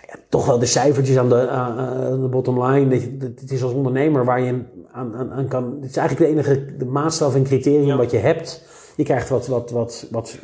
[0.08, 2.88] ja, toch wel de cijfertjes aan de, aan- aan de bottom line.
[2.90, 5.76] Dat je, dat- het is als ondernemer waar je aan, aan, aan kan.
[5.80, 7.96] Het is eigenlijk de enige de maatstaf en criterium Ja.
[7.96, 8.66] wat je hebt.
[8.96, 10.38] Je krijgt wat, wat, wat, wat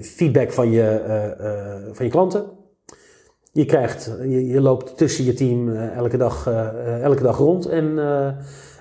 [0.00, 2.44] feedback van je, eh, eh, van je klanten.
[3.52, 7.38] Je, krijgt, je, je loopt tussen je team eh, elke, dag, eh, eh, elke dag
[7.38, 7.66] rond.
[7.66, 8.26] En, eh,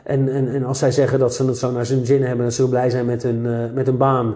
[0.04, 2.52] en, en, en als zij zeggen dat ze het zo naar zijn zin hebben en
[2.54, 4.36] zo blij zijn met hun, eh, met hun baan.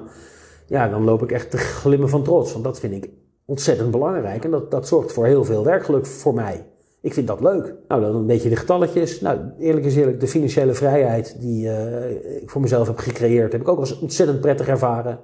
[0.68, 2.52] Ja, dan loop ik echt te glimmen van trots.
[2.52, 3.10] Want dat vind ik
[3.50, 4.44] ontzettend belangrijk.
[4.44, 6.66] En dat, dat zorgt voor heel veel werkgeluk voor mij.
[7.02, 7.74] Ik vind dat leuk.
[7.88, 9.22] Nou, dan een beetje de getalletjes.
[9.22, 13.62] Nou, eerlijk is eerlijk, de financiële vrijheid die eh, ik voor mezelf heb gecreëerd, heb
[13.62, 15.20] ik ook als ontzettend prettig ervaren.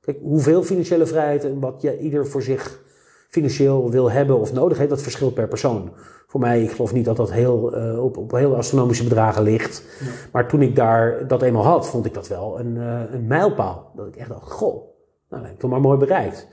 [0.00, 2.82] Kijk, hoeveel financiële vrijheid en wat je ieder voor zich
[3.28, 5.90] financieel wil hebben of nodig heeft, dat verschilt per persoon.
[6.26, 9.84] Voor mij, ik geloof niet dat dat heel, eh, op, op heel astronomische bedragen ligt.
[10.32, 13.92] Maar toen ik daar dat eenmaal had, vond ik dat wel een, eh, een mijlpaal.
[13.96, 14.82] Dat ik echt dacht, goh, nou,
[15.28, 16.48] dat heb ik toch maar mooi bereikt.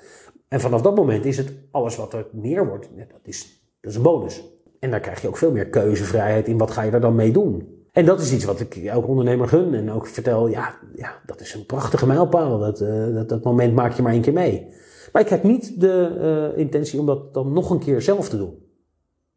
[0.47, 3.97] En vanaf dat moment is het alles wat er meer wordt, dat, is, dat is
[3.97, 4.43] een bonus.
[4.79, 7.31] En daar krijg je ook veel meer keuzevrijheid in wat ga je daar dan mee
[7.31, 7.75] doen.
[7.91, 11.41] En dat is iets wat ik elke ondernemer gun en ook vertel, ja, ja dat
[11.41, 12.59] is een prachtige mijlpaal.
[12.59, 14.67] Dat, eh, dat, dat moment maak je maar één keer mee.
[15.11, 16.17] Maar ik heb niet de
[16.53, 18.65] eh, intentie om dat dan nog een keer zelf te doen.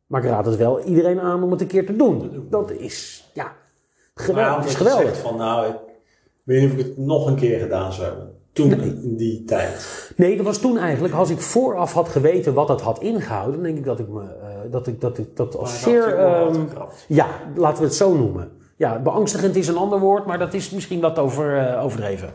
[0.06, 2.46] Maar ik raad het wel iedereen aan om het een keer te doen.
[2.50, 3.52] Dat is, ja,
[4.14, 4.64] geweldig.
[4.64, 5.06] Is geweldig.
[5.08, 5.76] zegt van nou, ik
[6.42, 8.39] weet niet of ik het nog een keer gedaan zou hebben.
[8.52, 10.12] Toen, in die tijd.
[10.16, 13.62] Nee, dat was toen eigenlijk, als ik vooraf had geweten wat het had ingehouden, dan
[13.62, 16.64] denk ik dat ik me, eh, dat ik dat, ik dat als Maar zeer, ehm,
[17.06, 18.50] ja, laten we het zo noemen.
[18.76, 22.32] Ja, beangstigend is een ander woord, maar dat is misschien wat over, eh, overdreven.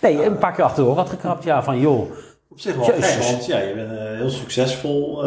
[0.00, 2.10] Nee, een paar keer achter de oor had gekrapt, ja, van joh,
[2.48, 5.22] Op zich wel gek, want ja, je bent eh, heel succesvol.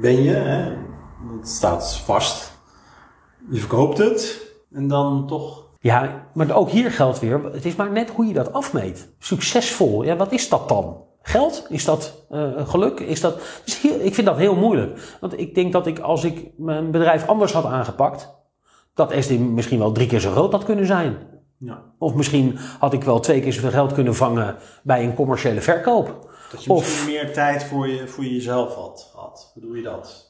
[0.00, 0.72] ben je, hè?
[1.36, 2.52] Dat staat vast.
[3.50, 4.48] Je verkoopt het.
[4.72, 5.69] En dan toch...
[5.82, 9.12] Ja, maar ook hier geldt weer, het is maar net hoe je dat afmeet.
[9.18, 11.04] Succesvol, ja, wat is dat dan?
[11.22, 11.66] Geld?
[11.68, 13.00] Is dat eh, geluk?
[13.00, 15.16] Is dat, dus heel- ik vind dat heel moeilijk.
[15.20, 18.34] Want ik denk dat ik, als ik mijn bedrijf anders had aangepakt,
[18.94, 21.16] dat SD misschien wel drie keer zo groot had kunnen zijn.
[21.58, 21.82] Ja.
[21.98, 26.28] Of misschien had ik wel twee keer zoveel geld kunnen vangen bij een commerciële verkoop.
[26.50, 29.10] Dat je Of- misschien meer tijd voor, je, voor jezelf had.
[29.16, 29.50] had.
[29.54, 30.29] Bedoel je dat?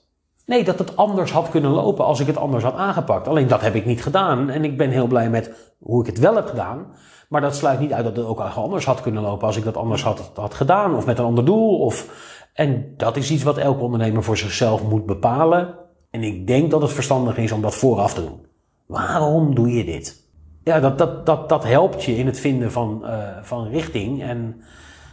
[0.50, 3.28] Nee, dat het anders had kunnen lopen als ik het anders had aangepakt.
[3.28, 4.50] Alleen dat heb ik niet gedaan.
[4.50, 6.86] En ik ben heel blij met hoe ik het wel heb gedaan.
[7.28, 9.76] Maar dat sluit niet uit dat het ook anders had kunnen lopen als ik dat
[9.76, 10.96] anders had, had gedaan.
[10.96, 11.78] Of met een ander doel.
[11.78, 12.08] Of...
[12.52, 15.74] En dat is iets wat elke ondernemer voor zichzelf moet bepalen.
[16.10, 18.46] En ik denk dat het verstandig is om dat vooraf te doen.
[18.86, 20.30] Waarom doe je dit?
[20.64, 24.22] Ja, dat, dat, dat, dat helpt je in het vinden van, eh, van richting.
[24.22, 24.62] En,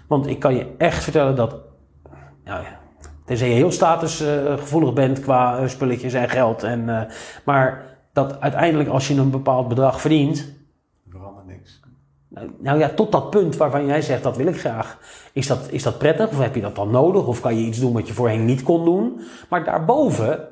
[0.07, 1.55] want ik kan je echt vertellen dat
[2.43, 2.79] nou ja,
[3.27, 6.63] tenzij je heel statusgevoelig bent qua eh, spulletjes en geld.
[6.63, 7.13] En, eh,
[7.45, 10.37] maar dat uiteindelijk als je een bepaald bedrag verdient.
[10.37, 11.79] Er verandert niks.
[12.27, 14.97] Nou, nou ja, tot dat punt waarvan jij zegt dat wil ik graag.
[15.33, 17.27] Is dat, is dat prettig of heb je dat dan nodig?
[17.27, 19.21] Of kan je iets doen wat je voorheen niet kon doen?
[19.49, 20.47] Maar daarboven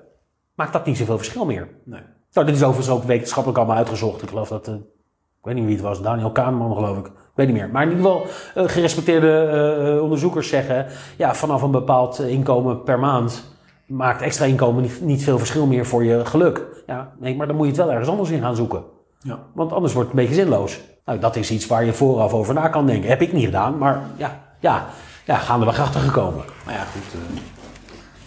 [0.55, 1.69] maakt dat niet zoveel verschil meer.
[1.83, 2.01] Nee.
[2.31, 4.21] Nou, dit is overigens ook wetenschappelijk allemaal uitgezocht.
[4.21, 7.11] Ik geloof dat, eh, ik weet niet wie het was, Daniel Kahneman geloof ik.
[7.35, 7.69] Ik weet niet meer.
[7.69, 10.85] Maar in ieder geval, eh, gerespecteerde eh, eh, onderzoekers zeggen,
[11.17, 13.53] ja, vanaf een bepaald inkomen per maand
[13.85, 16.61] maakt extra inkomen niet, niet veel verschil meer voor je geluk.
[16.87, 18.83] Ja, nee, maar dan moet je het wel ergens anders in gaan zoeken.
[19.19, 19.39] Ja.
[19.53, 20.81] Want anders wordt het een beetje zinloos.
[21.05, 23.09] Nou, dat is iets waar je vooraf over na kan denken.
[23.09, 24.85] Heb ik niet gedaan, maar ja, ja,
[25.25, 26.43] ja gaandeweg achter gekomen.
[26.65, 27.21] Maar ja, goed.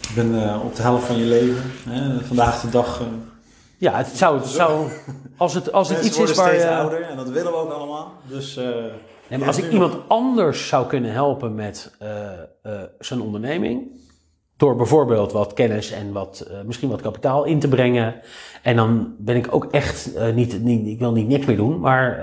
[0.01, 1.63] je bent eh, op de helft van je leven.
[1.89, 2.25] Hè?
[2.25, 3.03] Vandaag de dag...
[3.77, 4.89] Ja, het zou, het zou
[5.39, 6.71] als het, als het iets is waar steeds je...
[6.71, 8.13] ouder en dat willen we ook allemaal.
[8.29, 8.57] Dus...
[8.57, 8.65] eh,
[9.29, 12.33] Nee, maar als ik iemand anders zou kunnen helpen met eh,
[12.63, 14.01] eh, zijn onderneming,
[14.57, 18.15] door bijvoorbeeld wat kennis en wat, eh, misschien wat kapitaal in te brengen,
[18.63, 21.81] en dan ben ik ook echt eh, niet, niet, ik wil niet niks meer doen,
[21.81, 22.21] maar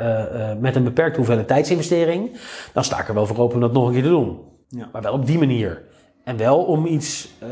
[0.60, 2.38] met een beperkte hoeveelheid tijdsinvestering,
[2.74, 4.40] dan sta ik er wel voor open om dat nog een keer te doen.
[4.68, 4.90] Ja.
[4.92, 5.84] Maar wel op die manier.
[6.24, 7.50] En wel om iets, eh,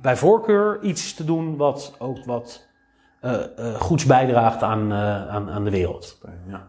[0.00, 2.66] bij voorkeur iets te doen wat ook wat
[3.78, 6.18] goeds bijdraagt aan, eh, aan, aan de wereld.
[6.48, 6.66] Ja.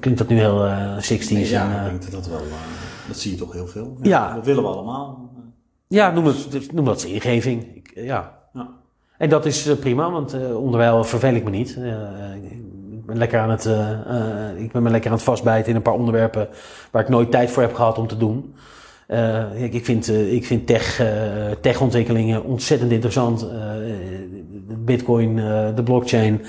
[0.00, 1.30] Klinkt dat nu heel eh 60s?
[1.30, 2.38] Nee, ja, en, eh, ik denk dat dat wel...
[2.40, 3.96] eh, dat zie je toch heel veel.
[4.02, 4.34] Ja.
[4.34, 5.30] Dat willen we allemaal.
[5.88, 7.74] Ja, noem dat, noem dat zijn ingeving.
[7.74, 8.38] Ik, eh, ja.
[8.52, 8.68] Ja.
[9.18, 11.76] En dat is eh, prima, want eh, onderwijl vervel ik me niet.
[11.76, 15.70] Eh, ik, ben lekker aan het, eh, eh, ik ben me lekker aan het vastbijten
[15.70, 16.48] in een paar onderwerpen
[16.90, 18.54] waar ik nooit tijd voor heb gehad om te doen.
[19.06, 21.06] Eh, ik, ik vind, eh, ik vind tech, eh,
[21.60, 23.46] techontwikkelingen ontzettend interessant.
[24.84, 26.42] Bitcoin, eh, de blockchain.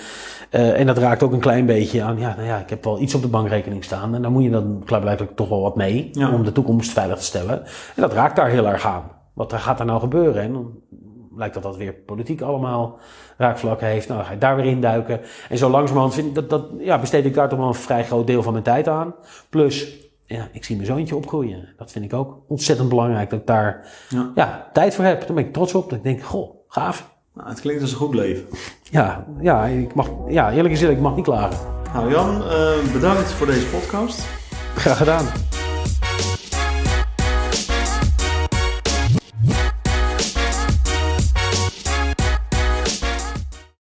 [0.49, 2.99] Eh, en dat raakt ook een klein beetje aan, ja, nou ja, ik heb wel
[3.01, 4.15] iets op de bankrekening staan.
[4.15, 6.31] En dan moet je dan klaarblijkelijk toch wel wat mee Ja.
[6.33, 7.59] om de toekomst veilig te stellen.
[7.95, 9.03] En dat raakt daar heel erg aan.
[9.33, 10.41] Wat er gaat er nou gebeuren?
[10.41, 10.71] En dan
[11.35, 12.97] lijkt dat dat weer politiek allemaal
[13.37, 14.07] raakvlakken heeft.
[14.07, 15.19] Nou, dan ga je daar weer induiken.
[15.49, 18.03] En zo langzamerhand vind ik dat, dat, ja, besteed ik daar toch wel een vrij
[18.03, 19.15] groot deel van mijn tijd aan.
[19.49, 21.73] Plus, ja, ik zie mijn zoontje opgroeien.
[21.77, 24.31] Dat vind ik ook ontzettend belangrijk dat ik daar Ja.
[24.35, 25.19] ja, tijd voor heb.
[25.27, 25.89] Daar ben ik trots op.
[25.89, 27.11] Dat ik denk, goh, gaaf.
[27.33, 28.45] Nou, het klinkt als een goed leven.
[28.81, 31.57] Ja, ja, ik mag, ja eerlijk gezegd, ik mag niet klagen.
[31.93, 34.25] Nou Jan, eh, bedankt voor deze podcast.
[34.75, 35.25] Graag gedaan.